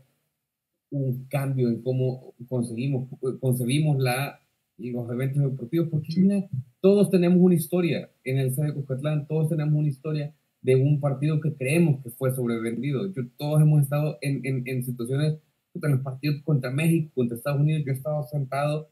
[0.91, 4.41] un cambio en cómo conseguimos, concebimos la
[4.89, 6.47] los eventos deportivos, porque mira,
[6.79, 11.39] todos tenemos una historia en el Estadio Cuscatlán, todos tenemos una historia de un partido
[11.39, 13.11] que creemos que fue sobrevendido.
[13.13, 15.37] Yo, todos hemos estado en, en, en situaciones,
[15.73, 18.89] en los partidos contra México, contra Estados Unidos, yo he estado sentado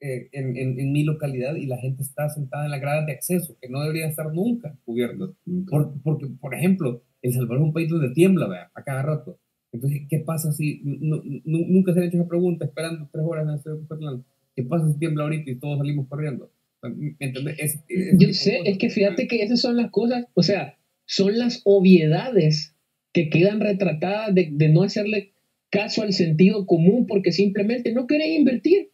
[0.00, 3.56] eh, en, en, mi localidad y la gente está sentada en la grada de acceso,
[3.60, 5.34] que no debería estar nunca cubierto.
[5.68, 8.70] Por, porque, por ejemplo, El Salvador es un país donde tiembla, ¿vea?
[8.74, 9.38] a cada rato.
[9.72, 13.56] Entonces, ¿qué pasa si nunca se ha hecho esa pregunta esperando tres horas en el
[13.56, 14.24] Estadio Cuscatlán?
[14.56, 16.50] ¿Qué pasa si tiembla ahorita y todos salimos corriendo?
[16.82, 17.80] ¿Me entiendes?
[18.18, 22.74] Yo sé, es que fíjate que esas son las cosas, o sea, son las obviedades
[23.12, 25.34] que quedan retratadas de, de no hacerle
[25.70, 28.90] caso al sentido común porque simplemente no querés invertir.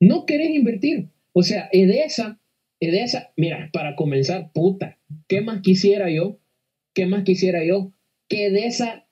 [0.00, 1.10] No querés invertir.
[1.32, 2.40] O sea, Edesa,
[2.80, 4.98] Edesa, mira, para comenzar, puta,
[5.28, 6.38] ¿qué más quisiera yo?
[6.94, 7.92] ¿Qué más quisiera yo?
[8.28, 9.05] Que Edesa,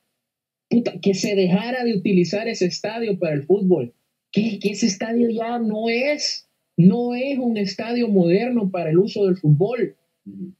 [0.74, 3.94] puta, que se dejara de utilizar ese estadio para el fútbol
[4.34, 9.36] que, ese estadio ya no es, no es un estadio moderno para el uso del
[9.36, 9.96] fútbol.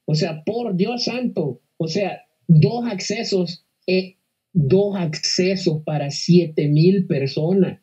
[0.05, 4.17] O sea, por Dios santo, o sea, dos accesos, eh,
[4.53, 7.81] dos accesos para siete mil personas.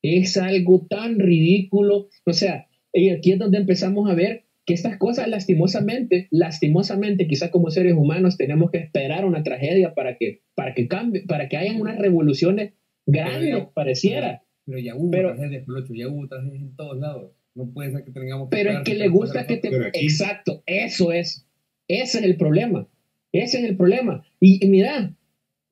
[0.00, 2.08] Es algo tan ridículo.
[2.24, 7.50] O sea, y aquí es donde empezamos a ver que estas cosas lastimosamente, lastimosamente, quizás
[7.50, 11.56] como seres humanos tenemos que esperar una tragedia para que, para que cambie, para que
[11.56, 12.72] hayan unas revoluciones
[13.06, 14.42] grandes, pareciera.
[14.64, 17.32] Pero ya hubo pero, tragedias, ya hubo tragedias en todos lados.
[17.54, 19.68] No puede ser que tengamos Pero es que le gusta que te...
[19.92, 21.46] Exacto, eso es.
[21.86, 22.88] Ese es el problema.
[23.32, 24.24] Ese es el problema.
[24.40, 25.14] Y, mira,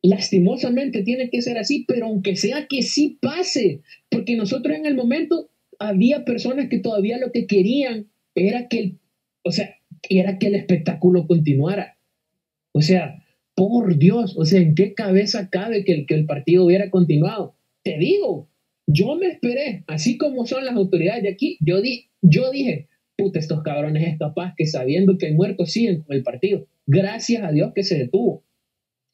[0.03, 4.95] lastimosamente tiene que ser así, pero aunque sea que sí pase, porque nosotros en el
[4.95, 8.99] momento había personas que todavía lo que querían era que el,
[9.43, 9.77] o sea,
[10.09, 11.97] era que el espectáculo continuara.
[12.73, 13.23] O sea,
[13.55, 17.55] por Dios, o sea, ¿en qué cabeza cabe que el, que el partido hubiera continuado?
[17.83, 18.49] Te digo,
[18.87, 23.39] yo me esperé, así como son las autoridades de aquí, yo, di, yo dije, puta,
[23.39, 26.67] estos cabrones es capaz que sabiendo que hay muertos siguen con el partido.
[26.87, 28.43] Gracias a Dios que se detuvo.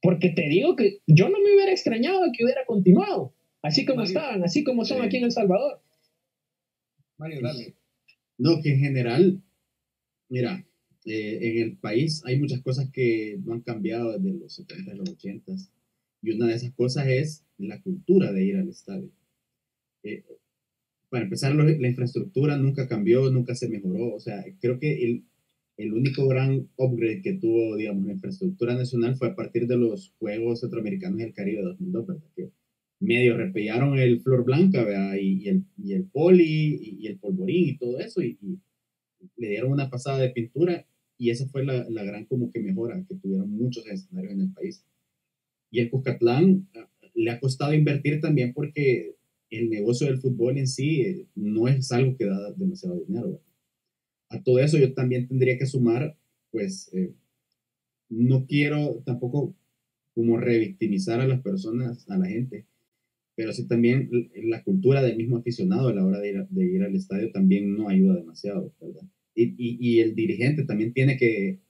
[0.00, 4.44] Porque te digo que yo no me hubiera extrañado que hubiera continuado, así como estaban,
[4.44, 5.80] así como son aquí en El Salvador.
[7.16, 7.74] Mario, dale.
[8.38, 9.42] No, que en general,
[10.28, 10.64] mira,
[11.04, 14.96] eh, en el país hay muchas cosas que no han cambiado desde los 70 y
[14.96, 15.52] los 80
[16.22, 19.10] y una de esas cosas es la cultura de ir al estadio.
[20.02, 20.24] Eh,
[21.10, 24.14] para empezar, la infraestructura nunca cambió, nunca se mejoró.
[24.14, 25.24] O sea, creo que el,
[25.76, 30.12] el único gran upgrade que tuvo, digamos, la infraestructura nacional fue a partir de los
[30.18, 32.52] Juegos Centroamericanos del Caribe 2002, ¿verdad?
[33.00, 35.16] Medio repellaron el Flor Blanca, ¿verdad?
[35.20, 38.38] Y, el, y el poli y, el polvorín y todo eso, y,
[39.36, 43.04] le dieron una pasada de pintura, y esa fue la, la, gran como que mejora
[43.08, 44.84] que tuvieron muchos escenarios en el país.
[45.70, 49.16] Y el Cuscatlán ah, le ha costado invertir también porque
[49.50, 53.40] el negocio del fútbol en sí eh, no es algo que da demasiado dinero.
[54.28, 56.16] A todo eso yo también tendría que sumar,
[56.50, 57.12] pues, eh,
[58.08, 59.54] no quiero tampoco
[60.14, 62.66] como revictimizar a las personas, a la gente,
[63.38, 66.82] pero sí también la cultura del mismo aficionado a la hora de ir, de ir
[66.82, 69.08] al estadio también no ayuda demasiado, ¿verdad?
[69.32, 71.60] Y, y, y, el dirigente también tiene que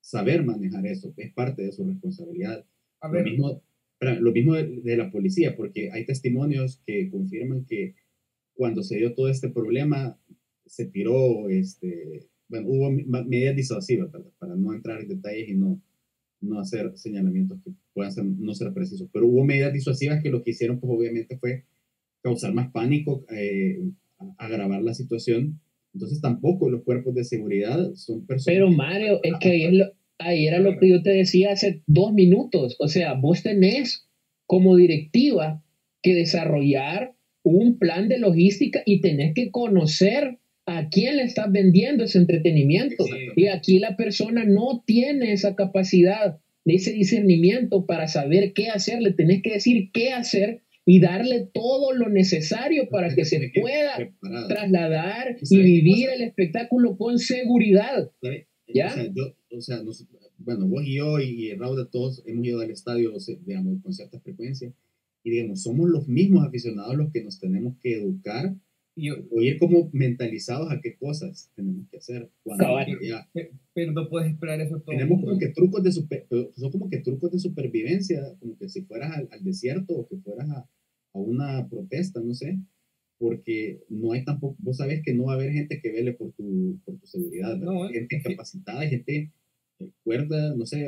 [0.00, 2.66] saber manejar eso, es parte de su responsabilidad.
[3.00, 3.62] A ver, Lo mismo,
[4.00, 7.94] lo mismo de, la policía, porque hay testimonios que confirman que
[8.52, 10.18] cuando se dio todo este problema,
[10.66, 14.10] se tiró, este, bueno, hubo medidas disuasivas,
[14.40, 15.80] para no entrar en detalles y no,
[16.40, 19.08] no hacer señalamientos que puedan ser, no ser precisos.
[19.12, 21.64] Pero hubo medidas disuasivas que lo que hicieron, pues obviamente fue
[22.22, 23.78] causar más pánico, eh,
[24.38, 25.60] agravar la situación.
[25.94, 28.56] Entonces tampoco los cuerpos de seguridad son personas...
[28.56, 29.80] Pero Mario, es que ahí,
[30.18, 32.76] ahí era lo que yo te decía hace dos minutos.
[32.78, 34.08] O sea, vos tenés
[34.46, 35.62] como directiva
[36.02, 42.04] que desarrollar un plan de logística y tenés que conocer a quién le estás vendiendo
[42.04, 43.04] ese entretenimiento.
[43.36, 49.02] Y aquí la persona no tiene esa capacidad, ese discernimiento para saber qué hacer.
[49.02, 54.14] Le tenés que decir qué hacer y darle todo lo necesario para que se pueda
[54.48, 58.10] trasladar y vivir el espectáculo con seguridad.
[58.66, 58.94] ¿Ya?
[59.50, 59.82] O sea,
[60.38, 63.12] bueno, vos y yo y Raúl, todos hemos ido al estadio,
[63.44, 64.72] digamos, con cierta frecuencia
[65.24, 68.56] y digamos, somos los mismos aficionados los que nos tenemos que educar
[68.94, 72.30] y oír como mentalizados a qué cosas tenemos que hacer.
[73.72, 74.96] pero, no puedes esperar eso todo.
[74.96, 76.26] Tenemos como que trucos de super,
[76.56, 80.48] son como que trucos de supervivencia, como que si fueras al, desierto o que fueras
[80.50, 80.68] a,
[81.14, 82.58] a, una protesta, no sé,
[83.18, 86.32] porque no hay tampoco, vos sabes que no va a haber gente que vele por
[86.32, 89.32] tu, por tu seguridad, no, gente capacitada, gente
[90.04, 90.86] cuerda, no sé.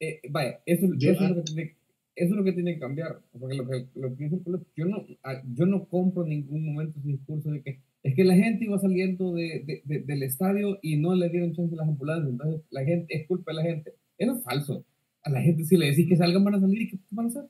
[0.00, 1.79] Eh, vaya, eso, yo, eso es lo que
[2.14, 3.20] eso es lo que tiene que cambiar.
[3.38, 4.30] Porque lo que, lo que
[4.76, 8.24] yo no, ah, yo no compro en ningún momento ese discurso de que es que
[8.24, 11.88] la gente iba saliendo de, de, del estadio y no le dieron chance a las
[11.88, 12.30] ambulancias.
[12.30, 13.94] Entonces, la gente, es culpa de la gente.
[14.16, 14.84] Eso es falso.
[15.22, 17.28] A la gente, si le decís que salgan, van a salir y qué van a
[17.28, 17.44] hacer.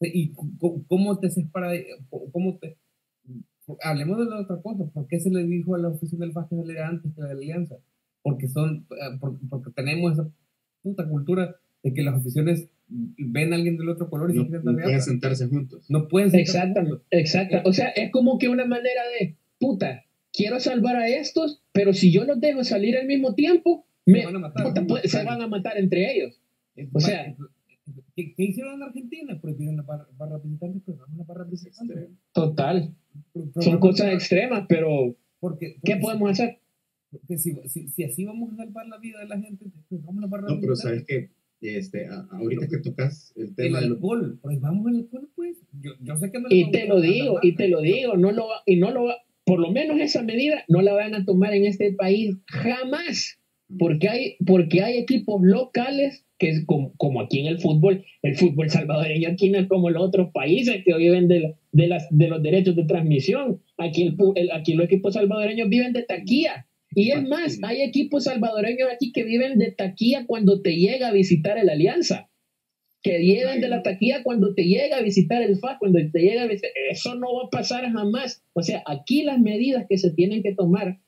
[0.00, 0.32] ¿Y
[0.88, 1.72] cómo te para
[2.32, 2.76] cómo te,
[3.82, 4.84] hablemos de la otra cosa.
[4.92, 7.32] ¿Por qué se le dijo a la oficina del que saliera antes que la de
[7.32, 7.76] Alianza?
[8.22, 10.28] Porque son, ah, porque tenemos esa
[10.82, 14.58] puta cultura de que las oficinas ven a alguien del otro color y no, se
[14.58, 15.86] no pueden sentarse juntos.
[15.88, 17.56] No pueden sentarse Exactamente, exacto.
[17.64, 22.12] O sea, es como que una manera de, puta, quiero salvar a estos, pero si
[22.12, 25.78] yo los dejo salir al mismo tiempo, me, se, van puta, se van a matar
[25.78, 26.40] entre ellos.
[26.92, 27.34] O sea,
[28.16, 29.38] ¿Qué, hicieron en Argentina?
[29.40, 32.10] Prohibieron la barra, barra visitante, pues vamos a barra visitante.
[32.32, 32.94] Total.
[33.60, 36.58] Son cosas extremas, pero porque, ¿qué podemos hacer?
[37.10, 40.24] Porque si, si, si, así vamos a salvar la vida de la gente, pues vamos
[40.24, 44.60] a barra No, pero sabes que este, ahorita que tocas el tema del alcohol, pues
[44.60, 45.58] vamos al alcohol, pues.
[45.80, 48.46] Yo, yo sé que no y te lo digo, y te lo digo, no lo
[48.64, 49.08] y no lo
[49.46, 53.38] por lo menos esa medida no la van a tomar en este país jamás,
[53.78, 58.36] porque hay, porque hay equipos locales que es como, como, aquí en el fútbol, el
[58.36, 62.28] fútbol salvadoreño aquí no es como los otros países que viven de, de, las, de
[62.28, 63.62] los derechos de transmisión.
[63.78, 66.66] Aquí, el, el, aquí los equipos salvadoreños viven de taquilla.
[66.96, 71.12] Y es más, hay equipos salvadoreños aquí que viven de taquilla cuando te llega a
[71.12, 72.30] visitar el Alianza.
[73.02, 76.44] Que viven de la taquilla cuando te llega a visitar el FAS, cuando te llega
[76.44, 76.70] a visitar.
[76.90, 78.42] Eso no va a pasar jamás.
[78.54, 80.98] O sea, aquí las medidas que se tienen que tomar,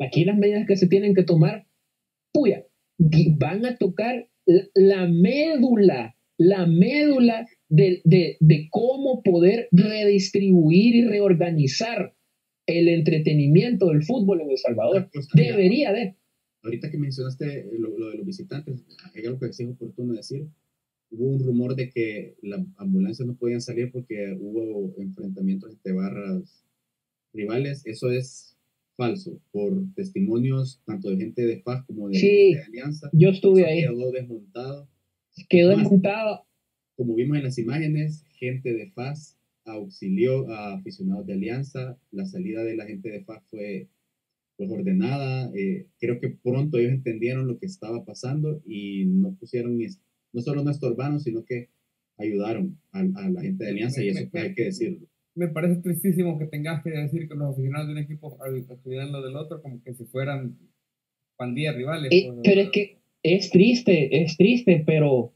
[0.00, 1.68] aquí las medidas que se tienen que tomar,
[2.32, 2.64] puya,
[2.98, 4.28] van a tocar
[4.74, 12.15] la médula, la médula de, de, de cómo poder redistribuir y reorganizar
[12.66, 15.08] el entretenimiento del fútbol en El Salvador.
[15.34, 16.16] Debería de.
[16.62, 20.46] Ahorita que mencionaste lo, de los visitantes, hay algo que es oportuno decir.
[21.10, 26.64] Hubo un rumor de que las ambulancias no podían salir porque hubo enfrentamientos entre barras
[27.32, 27.86] rivales.
[27.86, 28.56] Eso es
[28.96, 33.08] falso, por testimonios tanto de gente de paz como de, sí, Alianza.
[33.12, 33.82] Yo estuve ahí.
[33.82, 34.88] Quedó desmontado.
[35.48, 36.44] Quedó desmontado.
[36.96, 39.35] Como vimos en las imágenes, gente de paz
[39.66, 41.98] auxilió a aficionados de Alianza.
[42.10, 43.88] La salida de la gente de FAC fue,
[44.56, 45.50] pues, ordenada.
[45.54, 49.86] Eh, creo que pronto ellos entendieron lo que estaba pasando y no pusieron ni,
[50.32, 51.68] no solo no estorbaron, sino que
[52.18, 55.06] ayudaron a, la gente de Alianza y eso hay que decirlo.
[55.34, 58.38] Me parece tristísimo que tengas que decir que los aficionados de un equipo
[58.70, 60.56] estudian lo del otro como que si fueran
[61.36, 62.10] pandillas rivales.
[62.10, 65.34] Eh, pues, pero es que es triste, es triste, pero,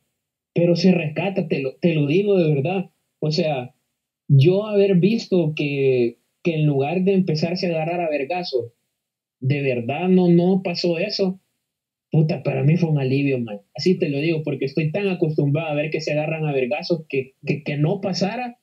[0.55, 2.91] pero se rescata, te lo, te lo digo de verdad.
[3.19, 3.75] O sea,
[4.33, 8.73] yo haber visto que, que en lugar de empezarse a agarrar a vergazos,
[9.41, 11.41] de verdad no, no pasó eso,
[12.13, 13.61] puta, para mí fue un alivio, man.
[13.75, 17.07] Así te lo digo, porque estoy tan acostumbrado a ver que se agarran a vergazos
[17.09, 18.61] que, que, que no pasara,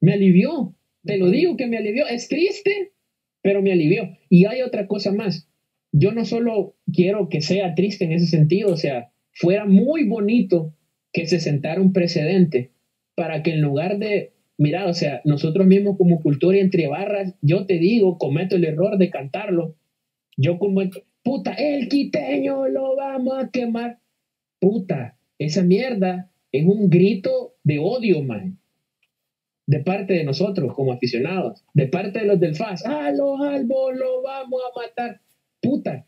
[0.00, 2.92] me alivió, te lo digo que me alivió, es triste,
[3.40, 4.10] pero me alivió.
[4.28, 5.48] Y hay otra cosa más,
[5.90, 10.74] yo no solo quiero que sea triste en ese sentido, o sea, fuera muy bonito
[11.14, 12.72] que se sentara un precedente
[13.14, 17.64] para que en lugar de mira, o sea, nosotros mismos como cultura entre barras, yo
[17.64, 19.76] te digo, cometo el error de cantarlo.
[20.36, 20.82] Yo como,
[21.22, 24.00] puta, el quiteño lo vamos a quemar.
[24.60, 28.58] Puta, esa mierda es un grito de odio, man.
[29.66, 33.96] De parte de nosotros como aficionados, de parte de los del FAS, a los albos
[33.96, 35.20] lo vamos a matar.
[35.60, 36.06] Puta,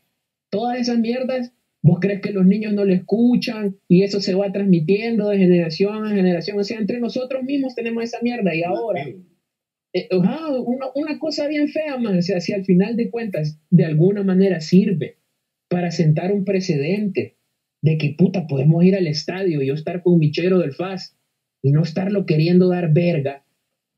[0.49, 1.53] todas esas mierdas
[1.83, 6.05] ¿Vos crees que los niños no le escuchan y eso se va transmitiendo de generación
[6.05, 6.59] a generación?
[6.59, 9.05] O sea, entre nosotros mismos tenemos esa mierda y ahora...
[9.93, 12.17] Eh, una, una, cosa bien fea, man.
[12.17, 15.17] O sea, si al final de cuentas de alguna manera sirve
[15.67, 17.35] para sentar un precedente
[17.81, 21.17] de que puta podemos ir al estadio y yo estar con mi chero del FAS
[21.61, 23.43] y no estarlo queriendo dar verga,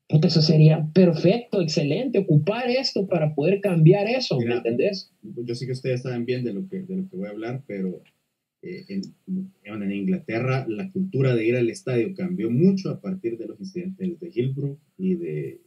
[0.08, 5.12] eso sería perfecto, excelente, ocupar esto para poder cambiar eso, ¿me entendés?
[5.22, 7.62] Yo sé que ustedes saben bien de lo que, de lo que voy a hablar,
[7.66, 8.02] pero
[8.62, 9.02] eh, en,
[9.64, 14.20] en, Inglaterra la cultura de ir al estadio cambió mucho a partir de los incidentes
[14.20, 15.60] de Hillbrook y de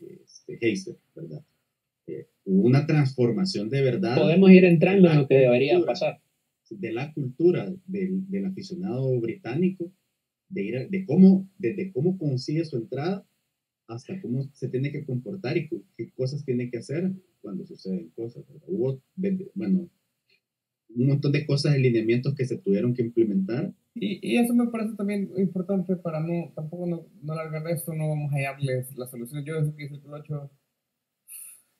[0.47, 1.43] este, ¿verdad?
[2.07, 4.15] Eh, hubo una transformación de verdad.
[4.15, 6.21] Podemos ir entrando en lo que debería pasar.
[6.69, 9.91] De la cultura del, del aficionado británico
[10.49, 13.26] de, ir de cómo, desde cómo consigue su entrada
[13.88, 17.11] hasta cómo se tiene que comportar y qué cosas tiene que hacer
[17.41, 18.43] cuando suceden cosas.
[18.67, 19.01] Hubo,
[19.55, 19.89] bueno,
[20.95, 23.73] un montón de cosas, de lineamientos que se tuvieron que implementar.
[23.93, 28.09] Y, y, eso me parece también importante para no, tampoco no, no alargar esto, no
[28.09, 29.45] vamos a hallarles las soluciones.
[29.45, 30.51] Yo desde que hice el colocho,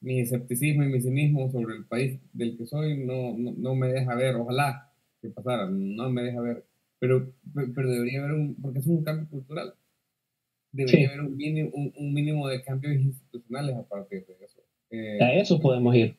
[0.01, 3.87] mi escepticismo y mi cinismo sobre el país del que soy no, no, no me
[3.87, 4.91] deja ver, ojalá
[5.21, 6.63] que pasara, no me deja ver
[6.99, 7.31] pero,
[7.75, 9.73] pero debería haber un, porque es un cambio cultural,
[10.78, 14.61] debería haber un mínimo, un, mínimo de cambios institucionales a partir de eso.
[14.89, 16.15] Eh, a eso podemos ir.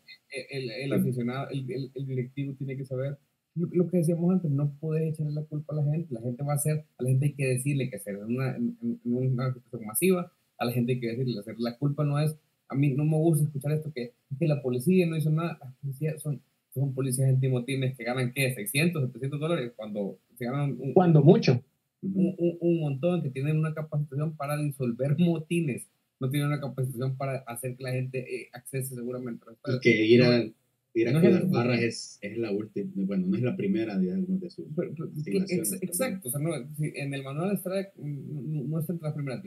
[0.50, 3.16] El, el aficionado, el, el, directivo tiene que saber
[3.54, 6.52] lo, que decíamos antes, no puedes echarle la culpa a la gente, la gente va
[6.52, 9.86] a hacer, a la gente hay que decirle que hacer en una, en, una situación
[9.86, 12.36] masiva, a la gente hay que decirle, hacer la culpa no es,
[12.68, 15.74] a mí no me gusta escuchar esto, que, que la policía no hizo nada, la
[15.80, 16.40] policía son,
[16.72, 18.54] son policías antimotines que ganan, ¿qué?
[18.54, 20.76] 600, 700 dólares cuando se ganan...
[20.78, 21.60] Un, cuando mucho.
[22.00, 25.86] Un, un, montón, que tienen una capacitación para disolver motines,
[26.20, 29.44] no tienen una capacitación para hacer que la gente eh, accese seguramente.
[29.66, 30.44] Y que ir a,
[30.94, 34.50] ir a no barras es, es, la última, bueno, no es la primera, digamos, de
[34.50, 34.66] sus
[35.80, 39.44] Exacto, o sea, no, en el manual está, no, no está entre las primeras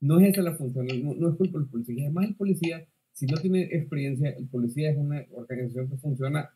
[0.00, 2.04] No es esa la función, no, no es culpa del policía.
[2.04, 6.50] Además, el policía si no tiene experiencia, el policía es una organización que funciona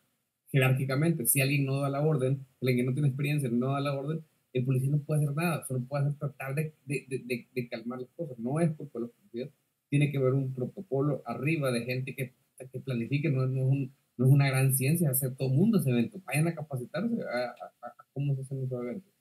[0.51, 1.27] jerárquicamente.
[1.27, 4.21] Si alguien no da la orden, alguien que no tiene experiencia no da la orden,
[4.57, 7.99] el policía no puede hacer nada, solo puede hacer tratar de, de, de, de calmar
[7.99, 8.37] las cosas.
[8.39, 9.49] No es porque los policías,
[9.89, 12.33] tiene que haber un protocolo arriba de gente que,
[12.71, 15.91] que planifique, no, no, es un, no, es una gran ciencia hacer todo mundo ese
[15.91, 16.21] evento.
[16.25, 19.11] Vayan a capacitarse a, a, cómo se hacen esos eventos.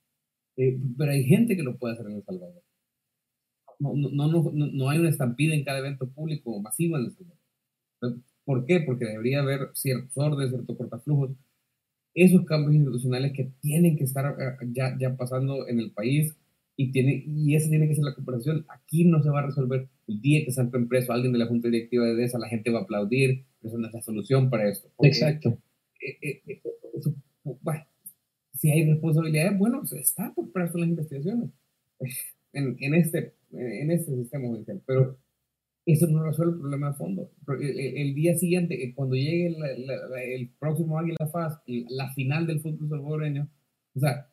[0.56, 2.62] Eh, pero hay gente que lo puede hacer en El Salvador
[3.78, 7.14] no, no, no, no, hay una estampida en cada evento público masivo en
[8.00, 8.80] el ¿Por qué?
[8.80, 11.30] Porque debería haber ciertos órdenes, ciertos cortaflujos.
[12.14, 16.36] Esos cambios institucionales que tienen que estar eh, ya, ya pasando en el país
[16.76, 18.64] y, tiene, y esa tiene que ser la cooperación.
[18.68, 21.68] Aquí no se va a resolver el día que se preso alguien de la Junta
[21.68, 24.88] Directiva de ESA, la gente va a aplaudir, eso no es la solución para esto.
[25.02, 25.58] Exacto.
[26.00, 26.62] Eh, eh,
[28.54, 31.50] si hay responsabilidades, bueno, está por preso las investigaciones
[32.52, 35.16] en, en este en este sistema judicial, pero
[35.86, 37.30] eso no resuelve el problema de fondo.
[37.60, 43.48] El, día siguiente, eh, cuando llegue el próximo Águila Faz, la final del fútbol salvadoreño,
[43.94, 44.28] o sea,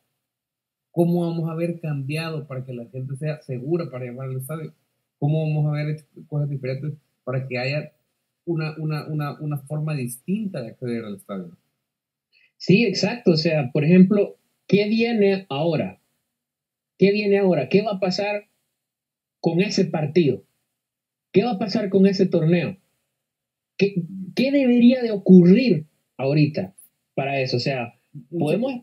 [0.90, 4.72] ¿cómo vamos a haber cambiado para que la gente sea segura para llevar al estadio?
[5.18, 6.94] ¿Cómo vamos a haber hecho cosas diferentes
[7.24, 7.92] para que haya
[8.44, 11.56] una, una, una, una forma distinta de acceder al estadio?
[12.56, 13.32] Sí, exacto.
[13.32, 14.36] O sea, por ejemplo,
[14.66, 16.00] ¿qué viene ahora?
[16.98, 17.68] ¿Qué viene ahora?
[17.68, 18.48] ¿Qué va a pasar
[19.40, 20.44] con ese partido?
[21.32, 22.76] ¿Qué va a pasar con ese torneo?
[23.78, 24.02] ¿Qué,
[24.36, 25.86] qué debería de ocurrir
[26.18, 26.74] ahorita
[27.14, 27.56] para eso?
[27.56, 27.98] O sea,
[28.30, 28.74] podemos...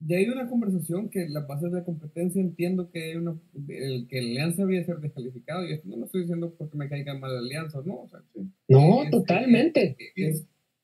[0.00, 4.22] Ya hay una conversación que las bases de competencia entiendo que, hay una, el, que
[4.22, 7.32] la alianza debería ser descalificado y esto no lo estoy diciendo porque me caiga mal
[7.32, 8.02] la alianza, no.
[8.02, 8.20] O sea,
[8.68, 9.96] no, totalmente.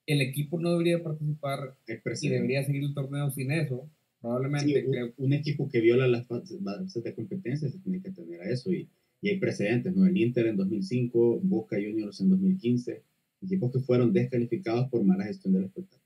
[0.07, 3.89] el equipo no debería participar y debería seguir el torneo sin eso.
[4.21, 4.85] Probablemente.
[5.17, 8.89] un, equipo que viola las bases de competencia se tiene que tener a eso y,
[9.25, 10.07] y, hay precedentes, ¿no?
[10.07, 13.03] El Inter en 2005, Boca Juniors en 2015,
[13.43, 16.05] equipos que fueron descalificados por mala gestión del espectáculo.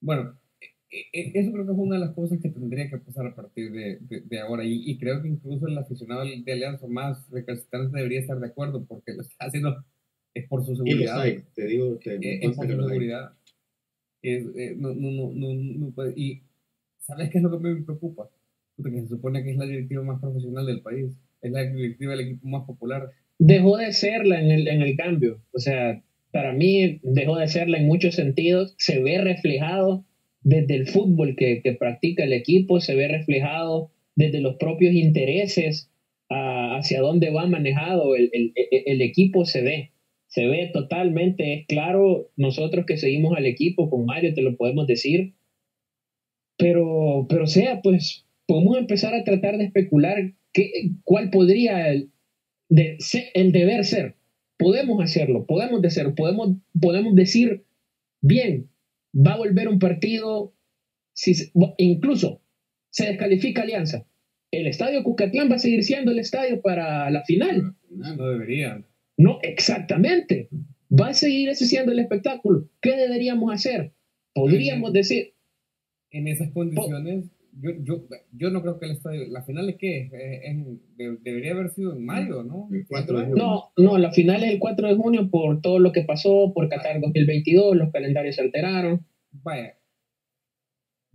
[0.00, 0.38] Bueno,
[0.90, 3.34] e, e, eso creo que es una de las cosas que tendría que pasar a
[3.34, 8.20] partir de, de, ahora y, creo que incluso el aficionado de Alianza más recalcitrante debería
[8.20, 9.84] estar de acuerdo porque lo está haciendo
[10.32, 11.26] es por su seguridad.
[11.26, 13.32] Y te digo, te es, es por su seguridad.
[14.22, 16.42] Es, eh, no, no, no, no, no puede, y
[17.10, 18.30] ¿Sabes qué es lo que me preocupa?
[18.76, 21.12] Porque se supone que es la directiva más profesional del país,
[21.42, 23.10] es la directiva del equipo más popular.
[23.38, 25.40] Dejó de serla en el, en el cambio.
[25.52, 28.74] O sea, para mí dejó de serla en muchos sentidos.
[28.78, 30.04] Se ve reflejado
[30.42, 35.90] desde el fútbol que, que practica el equipo, se ve reflejado desde los propios intereses
[36.28, 39.90] hacia dónde va manejado el, el, el, equipo, se ve.
[40.28, 44.86] Se ve totalmente, es claro, nosotros que seguimos al equipo, con Mario te lo podemos
[44.86, 45.32] decir,
[46.56, 52.10] pero, pero sea, pues podemos empezar a tratar de especular qué, cuál podría el,
[52.68, 52.98] de,
[53.34, 54.16] el deber ser.
[54.58, 57.64] Podemos hacerlo, podemos hacerlo, podemos, podemos decir,
[58.20, 58.68] bien,
[59.14, 60.54] va a volver un partido,
[61.14, 61.34] si,
[61.78, 62.42] incluso
[62.90, 64.06] se descalifica Alianza.
[64.50, 67.74] El estadio Cucatlán va a seguir siendo el estadio para la final.
[67.88, 68.84] No debería.
[69.16, 70.48] No, exactamente.
[70.90, 72.68] Va a seguir ese siendo el espectáculo.
[72.80, 73.92] ¿Qué deberíamos hacer?
[74.34, 75.34] Podríamos decir.
[76.10, 80.10] En esas condiciones, yo, yo, yo no creo que el estadio, la final es que
[80.96, 82.68] debería haber sido en mayo, ¿no?
[82.72, 83.44] El 4 de junio.
[83.44, 86.68] No, no, la final es el 4 de junio por todo lo que pasó, por
[86.68, 89.06] Qatar 2022, los calendarios se alteraron.
[89.32, 89.76] Vaya,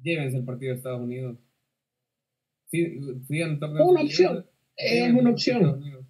[0.02, 1.38] llévense el partido de Estados Unidos.
[2.68, 6.06] Sí, sí, una opción, es una opción.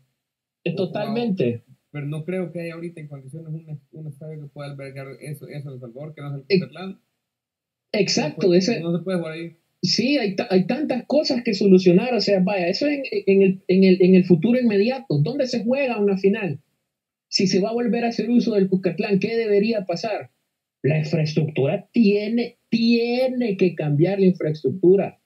[0.64, 1.64] Es totalmente.
[1.92, 5.48] Pero no creo que haya ahorita en condiciones un, un estadio que pueda albergar eso,
[5.48, 7.00] eso en El Salvador, que no es el Cucatlán.
[7.94, 9.58] Exacto, no, ese, no se puede jugar ahí.
[9.86, 12.14] Sí, hay, hay tantas cosas que solucionar.
[12.14, 15.20] O sea, vaya, eso en, en, el, en, el, en el futuro inmediato.
[15.22, 16.60] ¿Dónde se juega una final?
[17.30, 20.32] Si se va a volver a hacer uso del Cucatlán, ¿qué debería pasar?
[20.82, 25.20] La infraestructura tiene, tiene que cambiar la infraestructura.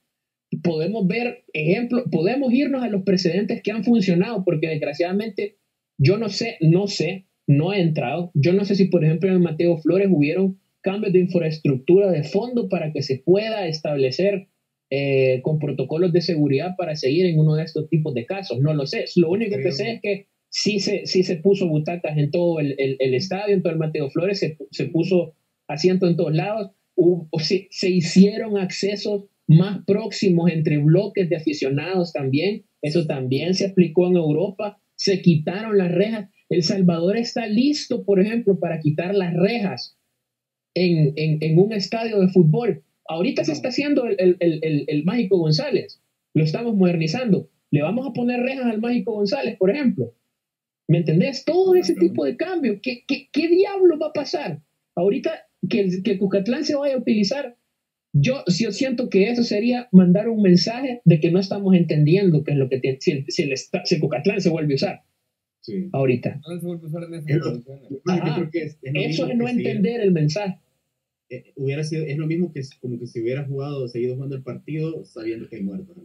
[0.63, 5.57] Podemos ver ejemplos, podemos irnos a los precedentes que han funcionado, porque desgraciadamente
[5.97, 8.31] yo no sé, no sé, no he entrado.
[8.33, 12.67] Yo no sé si, por ejemplo, en Mateo Flores hubieron cambios de infraestructura de fondo
[12.67, 14.47] para que se pueda establecer
[14.89, 18.59] eh, con protocolos de seguridad para seguir en uno de estos tipos de casos.
[18.59, 19.05] No lo sé.
[19.17, 22.75] Lo único que sé es que sí se, sí se puso butacas en todo el,
[22.79, 25.35] el, estadio, en todo el Mateo Flores, se, se puso
[25.67, 32.13] asiento en todos lados, o se, se hicieron accesos más próximos entre bloques de aficionados
[32.13, 32.63] también.
[32.81, 34.81] Eso también se aplicó en Europa.
[34.95, 36.31] Se quitaron las rejas.
[36.49, 39.98] El Salvador está listo, por ejemplo, para quitar las rejas
[40.73, 42.83] en, en, en un estadio de fútbol.
[43.07, 46.01] Ahorita se está haciendo el, el, el, el, Mágico González.
[46.33, 47.49] Lo estamos modernizando.
[47.71, 50.13] Le vamos a poner rejas al Mágico González, por ejemplo.
[50.87, 51.45] ¿Me entendés?
[51.45, 52.79] Todo ese tipo de cambios.
[52.81, 54.61] ¿Qué, qué, qué diablo va a pasar?
[54.95, 55.31] Ahorita
[55.67, 57.57] que el, que Cucatlán se vaya a utilizar,
[58.13, 62.53] yo, yo siento que eso sería mandar un mensaje de que no estamos entendiendo qué
[62.53, 65.03] es lo que tiene, si, si, el, si el Cucatlán se vuelve a usar.
[65.69, 65.89] Sí.
[65.91, 66.41] Ahorita.
[68.93, 70.59] eso es no entender el mensaje.
[71.29, 74.41] Eh, hubiera sido, es lo mismo que como que si hubiera jugado, seguido jugando el
[74.41, 75.95] partido sabiendo que hay muertos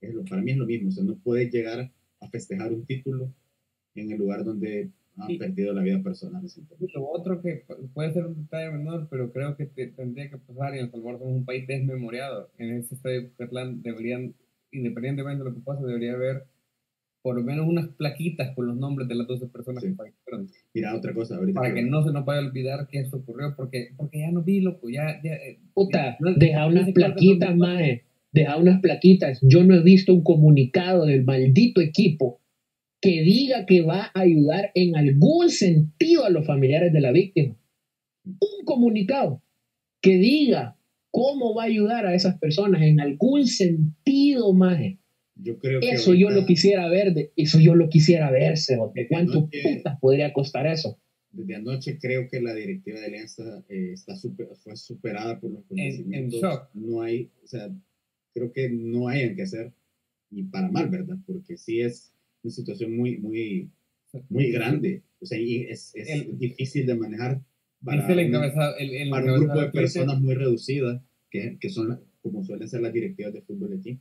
[0.00, 2.84] Es lo, para mí es lo mismo, o sea, no puedes llegar a festejar un
[2.84, 3.32] título
[3.94, 6.42] en el lugar donde han perdido la vida personal.
[6.94, 10.80] Lo otro que puede ser un detalle menor, pero creo que tendría que pasar, y
[10.80, 12.50] El Salvador somos un país desmemoriado.
[12.58, 14.34] En ese estadio de Cucatlán deberían,
[14.72, 16.44] independientemente de lo que pase, debería haber
[17.26, 20.48] por lo menos unas plaquitas con los nombres de las 12 personas que fallecieron.
[20.72, 23.88] Mira, otra cosa, Para que no se nos vaya a olvidar que eso ocurrió, porque,
[23.96, 25.20] porque ya no vi, loco, ya...
[25.24, 29.40] ya eh, Puta, deja unas plaquitas, mae, deja unas plaquitas.
[29.42, 32.38] Yo no he visto un comunicado del maldito equipo
[33.00, 37.56] que diga que va a ayudar en algún sentido a los familiares de la víctima.
[38.24, 39.42] Un comunicado
[40.00, 40.76] que diga
[41.10, 45.00] cómo va a ayudar a esas personas en algún sentido, mae
[45.36, 48.54] yo creo eso yo lo quisiera ver, de, eso yo lo quisiera ver,
[48.94, 50.98] ¿De cuánto putas podría costar eso?
[51.30, 55.64] Desde anoche creo que la directiva de Alianza eh, está super, fue superada por los
[55.64, 56.40] conocimientos.
[56.72, 57.70] no hay, o sea,
[58.32, 59.72] creo que no hay en qué hacer,
[60.30, 61.16] y para mal, ¿verdad?
[61.26, 62.12] Porque sí es
[62.42, 63.70] una situación muy, muy,
[64.30, 67.42] muy grande, o sea, y es, es difícil de manejar
[67.84, 72.80] para, un, para un grupo de personas muy reducidas, que, que son como suelen ser
[72.80, 74.00] las directivas de fútbol aquí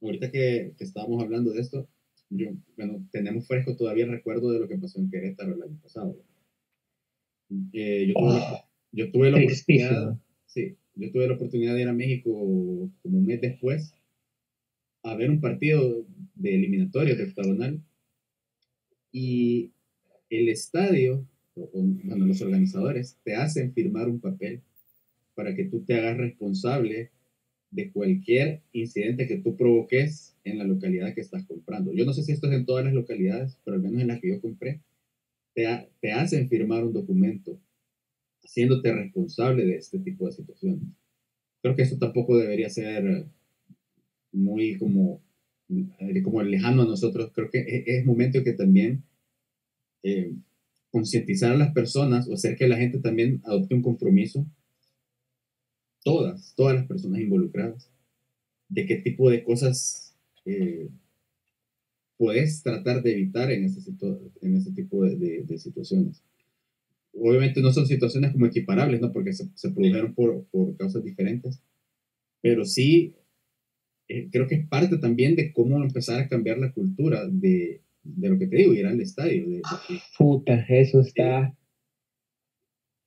[0.00, 1.88] ahorita que, que, estábamos hablando de esto,
[2.30, 5.78] yo, bueno, tenemos fresco todavía el recuerdo de lo que pasó en Querétaro el año
[5.82, 6.16] pasado.
[7.72, 11.88] Eh, yo, tuve, oh, yo, tuve, la oportunidad, sí, yo tuve la oportunidad de ir
[11.88, 12.30] a México
[13.02, 13.94] como un mes después
[15.02, 17.82] a ver un partido de eliminatorias de octagonal
[19.12, 19.72] y
[20.28, 24.62] el estadio, bueno, los organizadores te hacen firmar un papel
[25.34, 27.10] para que tú te hagas responsable
[27.70, 31.92] de cualquier incidente que tú provoques en la localidad que estás comprando.
[31.92, 34.20] Yo no sé si esto es en todas las localidades, pero al menos en las
[34.20, 34.80] que yo compré,
[35.54, 35.66] te,
[36.00, 37.60] te hacen firmar un documento
[38.42, 40.82] haciéndote responsable de este tipo de situaciones.
[41.62, 43.26] Creo que eso tampoco debería ser
[44.32, 45.22] muy como,
[46.24, 47.30] como lejano a nosotros.
[47.34, 49.04] Creo que es, momento que también
[50.02, 50.32] eh,
[50.90, 54.46] concientizar a las personas o hacer que la gente también adopte un compromiso
[56.02, 57.90] todas, todas las personas involucradas,
[58.68, 60.88] de qué tipo de cosas eh,
[62.16, 63.80] puedes tratar de evitar en ese,
[64.42, 66.22] en ese tipo de, de, situaciones.
[67.12, 69.12] Obviamente no son situaciones como equiparables, ¿no?
[69.12, 71.60] Porque se, se produjeron por, por, causas diferentes,
[72.40, 73.14] pero sí
[74.08, 78.28] eh, creo que es parte también de cómo empezar a cambiar la cultura de, de
[78.28, 79.48] lo que te digo, ir al estadio.
[79.48, 79.62] De,
[80.16, 81.56] Puta, eso está...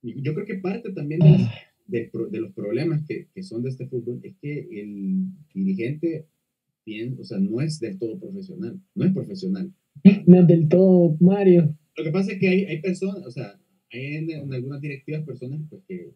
[0.02, 1.48] yo creo que parte también de,
[1.86, 6.26] de, de los problemas que, que, son de este fútbol es que el dirigente
[6.84, 9.72] bien, o sea, no es del todo profesional, no es profesional.
[10.26, 11.76] No es del todo, Mario.
[11.96, 13.58] Lo que pasa es que hay, hay personas, o sea,
[13.92, 16.14] hay en, en, algunas directivas personas pues, que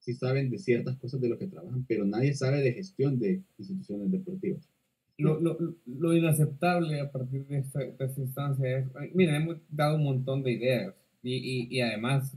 [0.00, 3.42] sí saben de ciertas cosas de lo que trabajan, pero nadie sabe de gestión de
[3.58, 4.68] instituciones deportivas.
[5.16, 5.56] Lo, lo,
[5.86, 10.42] lo inaceptable a partir de esta, de esta instancia es, mira, hemos dado un montón
[10.42, 12.36] de ideas y, y, y además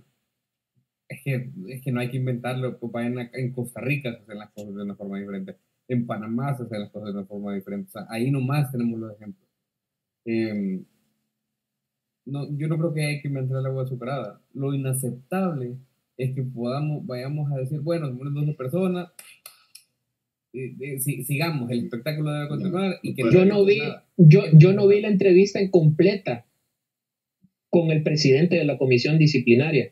[1.10, 4.38] es que, es que no hay que inventarlo, pues vayan en Costa Rica se hacen
[4.38, 5.56] las cosas de una forma diferente,
[5.88, 9.00] en Panamá se hacen las cosas de una forma diferente, o sea, ahí nomás tenemos
[9.00, 9.48] los ejemplos.
[10.26, 10.82] Eh,
[12.26, 14.42] no, yo no creo que hay que inventar el agua superada.
[14.54, 15.78] Lo inaceptable
[16.18, 19.10] es que podamos, vayamos a decir, bueno, somos 12 personas,
[20.54, 23.00] eh, eh, sigamos, el espectáculo debe continuar.
[23.02, 23.80] Y que yo, no vi,
[24.18, 26.46] yo, yo no vi la entrevista en completa
[27.70, 29.92] con el presidente de la comisión disciplinaria.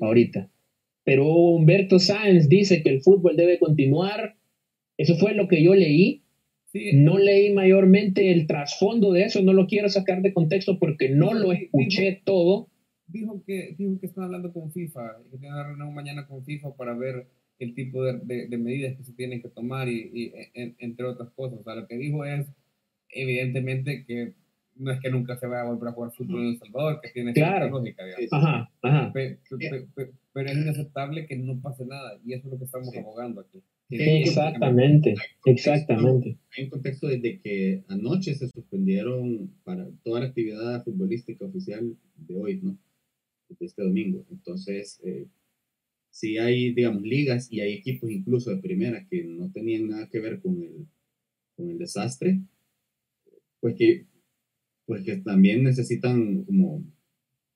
[0.00, 0.50] Ahorita.
[1.04, 4.36] Pero Humberto Sáenz dice que el fútbol debe continuar.
[4.96, 6.22] Eso fue lo que yo leí.
[6.72, 11.08] Sí, no leí mayormente el trasfondo de eso, no lo quiero sacar de contexto porque
[11.08, 12.68] no lo escuché dijo, todo.
[13.06, 16.76] Dijo que, dijo que están hablando con FIFA, que tienen una reunión mañana con FIFA
[16.76, 17.28] para ver
[17.60, 21.06] el tipo de, de, de, medidas que se tienen que tomar y, y en, entre
[21.06, 21.60] otras cosas.
[21.60, 22.46] O sea, lo que dijo es,
[23.10, 24.34] evidentemente, que
[24.78, 27.10] no es que nunca se vaya a volver a jugar fútbol en El Salvador, que
[27.10, 27.70] tiene claro.
[27.70, 28.32] lógica, digamos.
[28.32, 29.10] Ajá, ajá.
[29.12, 29.38] Pero,
[29.94, 32.98] pero, pero, es inaceptable que no pase nada y eso es lo que estamos sí.
[32.98, 33.62] abogando aquí.
[33.88, 35.14] Exactamente,
[35.44, 36.36] exactamente.
[36.56, 42.36] Hay un contexto desde que anoche se suspendieron para toda la actividad futbolística oficial de
[42.36, 42.76] hoy, ¿no?
[43.48, 44.26] De este domingo.
[44.30, 45.26] Entonces, eh,
[46.10, 50.18] si hay, digamos, ligas y hay equipos incluso de primera que no tenían nada que
[50.18, 50.86] ver con el,
[51.54, 52.40] con el desastre,
[53.60, 54.06] pues que,
[54.86, 56.84] pues que también necesitan como,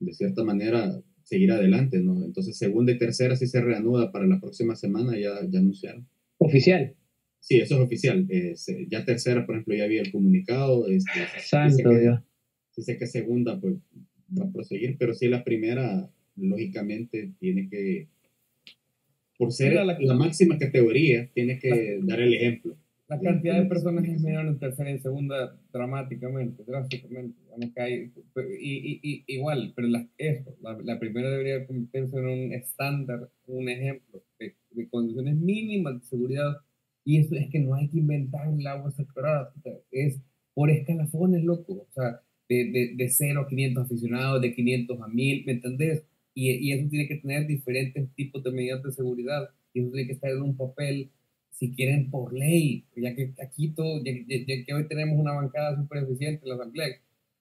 [0.01, 2.24] de cierta manera, seguir adelante, ¿no?
[2.24, 6.07] Entonces, segunda y tercera sí se reanuda para la próxima semana, ya, ya anunciaron.
[6.39, 6.95] Oficial.
[7.39, 8.26] Sí, eso es oficial.
[8.28, 8.55] Eh,
[8.89, 10.89] ya tercera, por ejemplo, ya había el comunicado.
[10.89, 12.20] Este, Santo Dios.
[12.72, 13.76] Sí sé que segunda, pues,
[14.39, 18.09] va a proseguir, pero sí la primera, lógicamente, tiene que
[19.41, 22.76] por ser la, la, máxima categoría, tiene que la, dar el ejemplo.
[23.11, 27.37] La cantidad de personas es menor en tercera y en segunda dramáticamente, drásticamente.
[27.75, 28.13] Que
[28.61, 33.69] y, y, y, igual, pero la, eso, la, primera debería convertirse en un estándar, un
[33.69, 36.59] ejemplo de, de, condiciones mínimas de seguridad.
[37.05, 39.53] Y eso es que no hay que inventar el agua saturada,
[39.91, 40.21] es
[40.55, 41.73] por escalafones, loco.
[41.73, 46.05] O sea, de, de, de 0 a 500 aficionados, de 500 a 1000, ¿me entendés?
[46.33, 50.07] Y, y, eso tiene que tener diferentes tipos de medidas de seguridad y eso tiene
[50.07, 51.11] que estar en un papel,
[51.61, 55.35] si quieren, por ley, ya que aquí todo, ya, ya, ya que hoy tenemos una
[55.35, 56.87] bancada súper eficiente en la asamblea,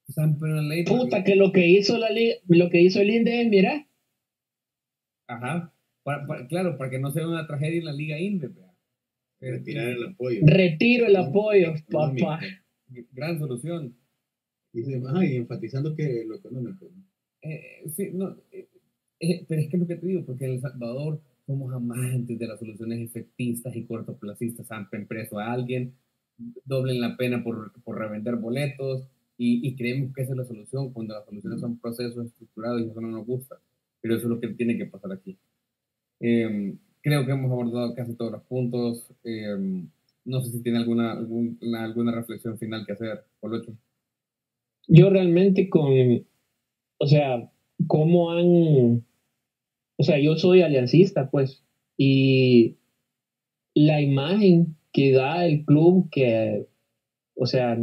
[0.10, 0.84] están una ley.
[0.84, 2.10] Puta, que lo que hizo la
[2.48, 3.88] lo que hizo el INDE es, mira.
[5.28, 8.50] Ajá, para, para, claro, para que no sea una tragedia en la Liga INDE.
[9.40, 10.42] Retirar el apoyo.
[10.44, 12.42] Retiro el apoyo, no, papá.
[13.14, 13.96] Gran solución.
[14.74, 14.84] Y,
[15.38, 16.92] enfatizando que lo económico.
[17.42, 18.68] Eh, sí, no, eh,
[19.22, 22.38] eh, pero es que es lo que te digo, porque en El Salvador somos amantes
[22.38, 24.68] de las soluciones efectistas y cortoplacistas.
[24.68, 25.96] Zampen preso a alguien,
[26.64, 30.94] doblen la pena por, por revender boletos y, y, creemos que esa es la solución
[30.94, 33.60] cuando las soluciones son procesos estructurados y eso no nos gusta.
[34.00, 35.40] Pero eso es lo que tiene que pasar aquí.
[36.20, 39.12] Eh, creo que hemos abordado casi todos los puntos.
[39.24, 39.88] Eh,
[40.26, 43.74] no sé si tiene alguna, alguna, alguna reflexión final que hacer, Polocho.
[44.88, 45.94] Yo realmente con,
[47.00, 47.50] o sea,
[47.88, 49.04] cómo han
[50.00, 51.62] o sea, yo soy aliancista, pues,
[51.98, 52.78] y
[53.76, 56.64] la imagen que da el club, que,
[57.36, 57.78] o sea,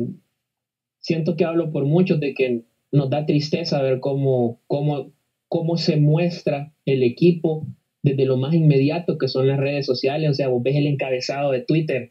[0.98, 5.12] siento que hablo por muchos de que nos da tristeza ver cómo, cómo,
[5.48, 7.66] cómo se muestra el equipo
[8.02, 11.50] desde lo más inmediato que son las redes sociales, o sea, vos ves el encabezado
[11.50, 12.08] de Twitter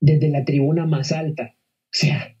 [0.00, 2.34] desde la tribuna más alta, o sea,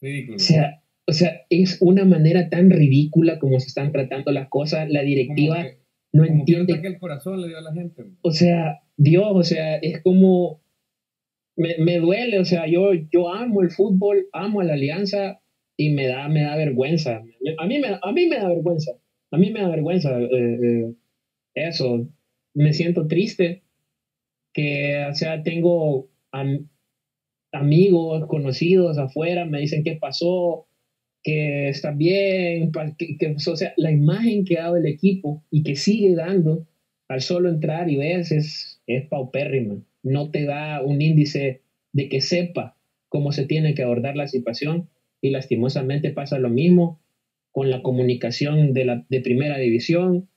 [0.00, 0.36] Ridículo.
[0.36, 0.79] o sea,
[1.10, 4.88] o sea, es una manera tan ridícula como se están tratando las cosas.
[4.88, 5.78] La directiva que,
[6.12, 6.80] no entiende.
[6.80, 8.04] Que el corazón le dio a la gente.
[8.22, 10.62] O sea, Dios, o sea, es como.
[11.56, 15.42] Me, me, duele, o sea, yo, yo amo el fútbol, amo a la alianza
[15.76, 17.22] y me da, me da vergüenza.
[17.58, 18.92] A mí me, a mí me da vergüenza.
[19.32, 20.94] A mí me da vergüenza eh, eh,
[21.54, 22.08] eso.
[22.54, 23.64] Me siento triste
[24.54, 26.68] que, o sea, tengo am,
[27.52, 30.68] amigos, conocidos afuera, me dicen qué pasó,
[31.22, 35.62] que está bien, que, que, o sea, la imagen que ha dado el equipo y
[35.62, 36.66] que sigue dando
[37.08, 39.82] al solo entrar y ves es, es paupérrima.
[40.02, 41.60] No te da un índice
[41.92, 42.76] de que sepa
[43.08, 44.88] cómo se tiene que abordar la situación
[45.20, 47.00] y lastimosamente pasa lo mismo
[47.50, 50.28] con la comunicación de, la, de primera división,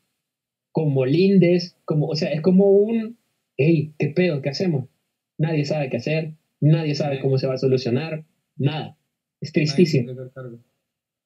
[0.71, 3.17] como Lindes, como, o sea, es como un,
[3.55, 4.41] hey, ¿qué pedo?
[4.41, 4.89] ¿Qué hacemos?
[5.37, 8.25] Nadie sabe qué hacer, nadie sabe cómo se va a solucionar,
[8.57, 8.97] nada.
[9.39, 10.11] Es tristísimo.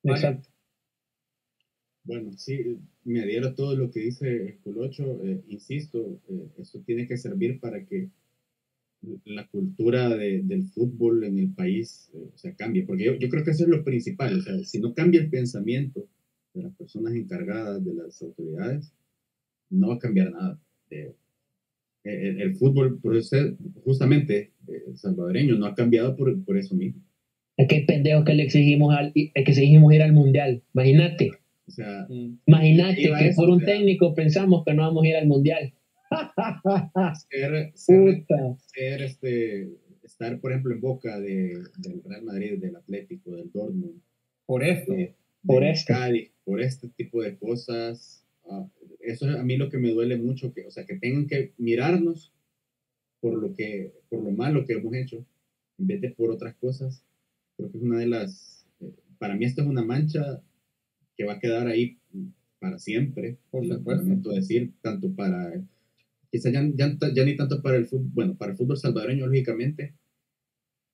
[0.03, 0.49] Exacto.
[2.07, 5.21] Bueno, sí, me adhiero a todo lo que dice el Colocho.
[5.25, 8.09] Eh, insisto, eh, eso tiene que servir para que
[9.25, 13.51] la cultura del fútbol en el país eh, se cambie, porque yo, yo, creo que
[13.51, 14.39] eso es lo principal.
[14.39, 16.07] O sea, si no cambia el pensamiento
[16.53, 18.93] de las personas encargadas, de las autoridades,
[19.69, 20.61] no va a cambiar nada.
[22.05, 23.35] el, fútbol, por eso,
[23.83, 24.53] justamente,
[24.95, 27.01] salvadoreño, no ha cambiado por, por eso mismo.
[27.57, 30.61] Es que pendejo que le exigimos, al, que exigimos ir al mundial.
[30.75, 31.31] Imagínate.
[31.67, 32.39] O sea, mm.
[32.45, 35.73] imagínate que por un técnico pensamos que no vamos a ir al mundial.
[37.29, 39.69] ser, ser, este,
[40.03, 44.01] estar, por ejemplo, en boca de, del Real Madrid, del Atlético, del Dortmund.
[44.45, 44.93] Por esto.
[45.45, 45.93] por esto.
[46.45, 48.23] por este tipo de cosas.
[48.49, 48.65] Ah,
[49.01, 51.53] eso es a mí lo que me duele mucho, que, o sea, que tengan que
[51.57, 52.31] mirarnos
[53.19, 55.25] por lo que, por lo malo que hemos hecho,
[55.79, 57.03] en vez de por otras cosas
[57.57, 60.41] creo que es una de las, eh, para mí esto es una mancha
[61.17, 61.97] que va a quedar ahí
[62.59, 64.31] para siempre, por supuesto.
[64.31, 65.53] decir, tanto para,
[66.31, 69.95] quizá ya, ya, ni tanto para el fútbol, bueno, para el fútbol salvadoreño, lógicamente,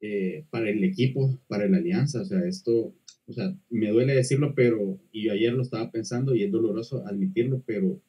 [0.01, 2.95] eh, para el equipo, para la alianza, o sea, esto,
[3.25, 7.05] o sea, me duele decirlo, pero, y yo ayer lo estaba pensando y es doloroso
[7.05, 8.01] admitirlo, pero, o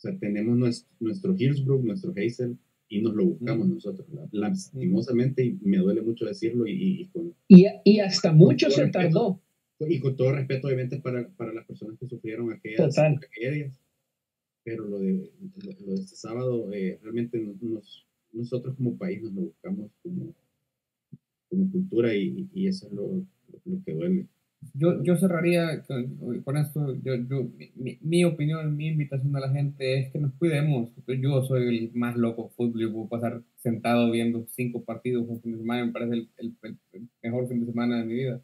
[0.00, 2.56] sea, tenemos nuestro, nuestro Hillsbrook, nuestro Hazel,
[2.88, 6.66] y nos lo buscamos nosotros, lastimosamente, y me duele mucho decirlo.
[6.66, 7.10] Y,
[7.48, 9.40] y, y, hasta mucho se tardó.
[9.80, 13.78] Y con todo respeto, obviamente, para, para las personas que sufrieron aquellas, aquellas
[14.64, 15.30] pero lo de,
[15.64, 20.34] lo, de este sábado, eh, realmente nos, nosotros como país nos lo buscamos como,
[21.48, 23.24] como cultura y, y eso es lo,
[23.64, 24.26] lo que duele.
[24.74, 25.84] Yo, yo cerraría
[26.44, 30.32] con, esto, yo, yo, mi, mi, opinión, mi invitación a la gente es que nos
[30.34, 30.90] cuidemos.
[31.06, 35.52] Yo soy el más loco fútbol, yo puedo pasar sentado viendo cinco partidos un fin
[35.52, 36.56] de semana, me parece el,
[36.92, 38.42] el, mejor fin de semana de mi vida.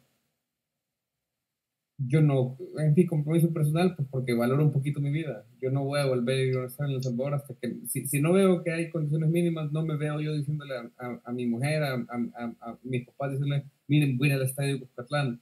[1.97, 5.45] Yo no, en mi compromiso personal, pues porque valoro un poquito mi vida.
[5.61, 8.33] Yo no voy a volver a a en El Salvador hasta que, si, si, no
[8.33, 11.93] veo que hay condiciones mínimas, no me veo yo diciéndole a, a, mi mujer, a,
[11.93, 15.39] a, mis papás, diciéndole, miren, voy al estadio de Cuscatlán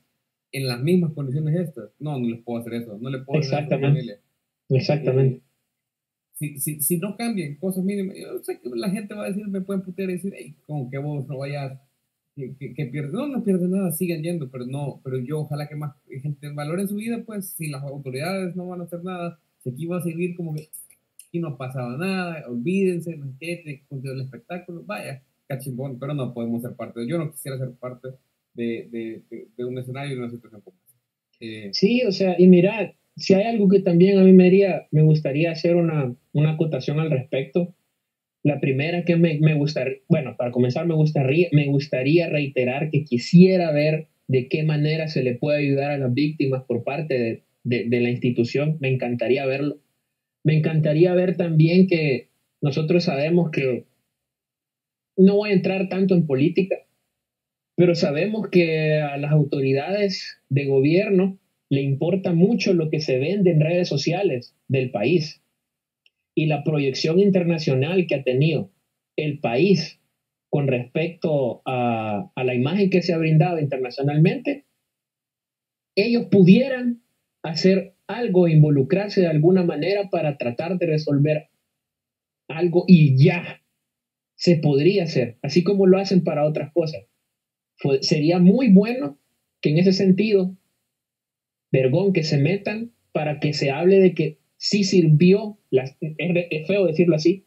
[0.53, 1.89] en las mismas condiciones estas.
[1.99, 2.97] No, no les puedo hacer eso.
[2.99, 3.75] No le puedo Exactamente.
[3.75, 4.19] hacer familia.
[4.69, 5.41] Exactamente.
[6.35, 9.47] si, si, si, no cambian cosas mínimas, yo sé que la gente va a decir,
[9.47, 11.79] me pueden putear y decir, hey, como que vos no vayas,
[12.35, 13.13] que, que, pierdes.
[13.13, 16.87] No, no pierdes nada, sigan yendo, pero no, pero yo ojalá que más gente valore
[16.87, 20.03] su vida, pues si las autoridades no van a hacer nada, si aquí va a
[20.03, 20.69] seguir como que
[21.27, 26.61] aquí no ha pasado nada, olvídense, no que el espectáculo, vaya, cachimbón, pero no podemos
[26.61, 27.05] ser parte.
[27.07, 28.09] Yo no quisiera ser parte
[28.53, 29.23] de,
[29.57, 30.61] de, un escenario y una situación
[31.39, 34.87] eh, sí, o sea, y mira, si hay algo que también a mí me, haría,
[34.91, 37.75] me gustaría hacer una, una acotación al respecto.
[38.43, 43.03] La primera que me, me gustaría, bueno, para comenzar, me gustaría, me gustaría reiterar que
[43.03, 47.43] quisiera ver de qué manera se le puede ayudar a las víctimas por parte de,
[47.63, 48.77] de, de la institución.
[48.79, 49.79] Me encantaría verlo.
[50.43, 52.29] Me encantaría ver también que
[52.61, 53.85] nosotros sabemos que
[55.17, 56.77] no voy a entrar tanto en política,
[57.75, 63.51] pero sabemos que a las autoridades de gobierno le importa mucho lo que se vende
[63.51, 65.41] en redes sociales del país.
[66.35, 68.71] Y la proyección internacional que ha tenido
[69.15, 69.99] el país
[70.49, 74.65] con respecto a, la imagen que se ha brindado internacionalmente,
[75.95, 77.01] ellos pudieran
[77.41, 81.49] hacer algo, involucrarse de alguna manera para tratar de resolver
[82.47, 83.61] algo y ya
[84.35, 87.03] se podría hacer, así como lo hacen para otras cosas
[88.01, 89.17] sería muy bueno
[89.61, 90.55] que en ese sentido,
[91.71, 95.97] vergón, que se metan para que se hable de que sí sirvió, es,
[96.67, 97.45] feo decirlo así,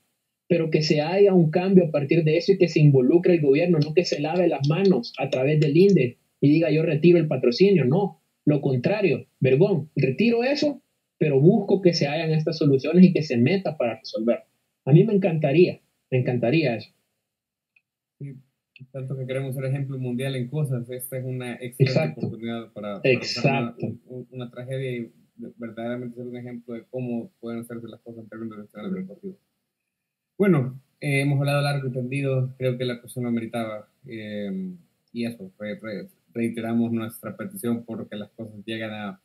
[0.48, 3.40] pero que se haya un cambio a partir de eso y que se involucre el
[3.40, 7.18] gobierno, no que se lave las manos a través del INDE y diga yo retiro
[7.18, 10.82] el patrocinio, no, lo contrario, vergón, retiro eso,
[11.18, 14.40] pero busco que se hayan estas soluciones y que se meta para resolver.
[14.84, 16.90] A mí me encantaría, me encantaría eso
[18.84, 23.00] tanto que queremos ser ejemplo mundial en cosas, esta es una excelente oportunidad para,
[24.30, 25.12] una, tragedia y
[25.56, 29.36] verdaderamente ser un ejemplo de cómo pueden hacerse las cosas en términos de deportivos.
[30.38, 33.88] Bueno, eh, hemos hablado largo y tendido, creo que la cuestión lo meritaba.
[34.06, 34.74] Eh,
[35.12, 35.50] y eso,
[36.34, 39.20] reiteramos nuestra petición porque las cosas llegan a,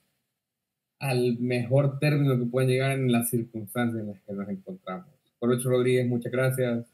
[1.00, 5.08] al mejor término que pueden llegar en las circunstancias en las que nos encontramos.
[5.40, 6.91] Corocho Rodríguez, muchas gracias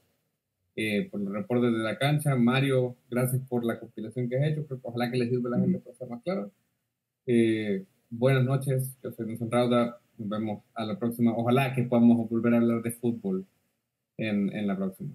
[0.78, 2.36] eh, por los reportes de la cancha.
[2.36, 4.66] Mario, gracias por la compilación que has hecho.
[4.84, 6.52] ojalá que les sirva a la gente para estar más claro.
[7.26, 10.00] Eh, buenas noches, yo soy Nelson Rauda.
[10.20, 11.36] Nos vemos a la próxima.
[11.36, 13.48] Ojalá que podamos volver a hablar de fútbol
[14.18, 15.10] en, en la próxima.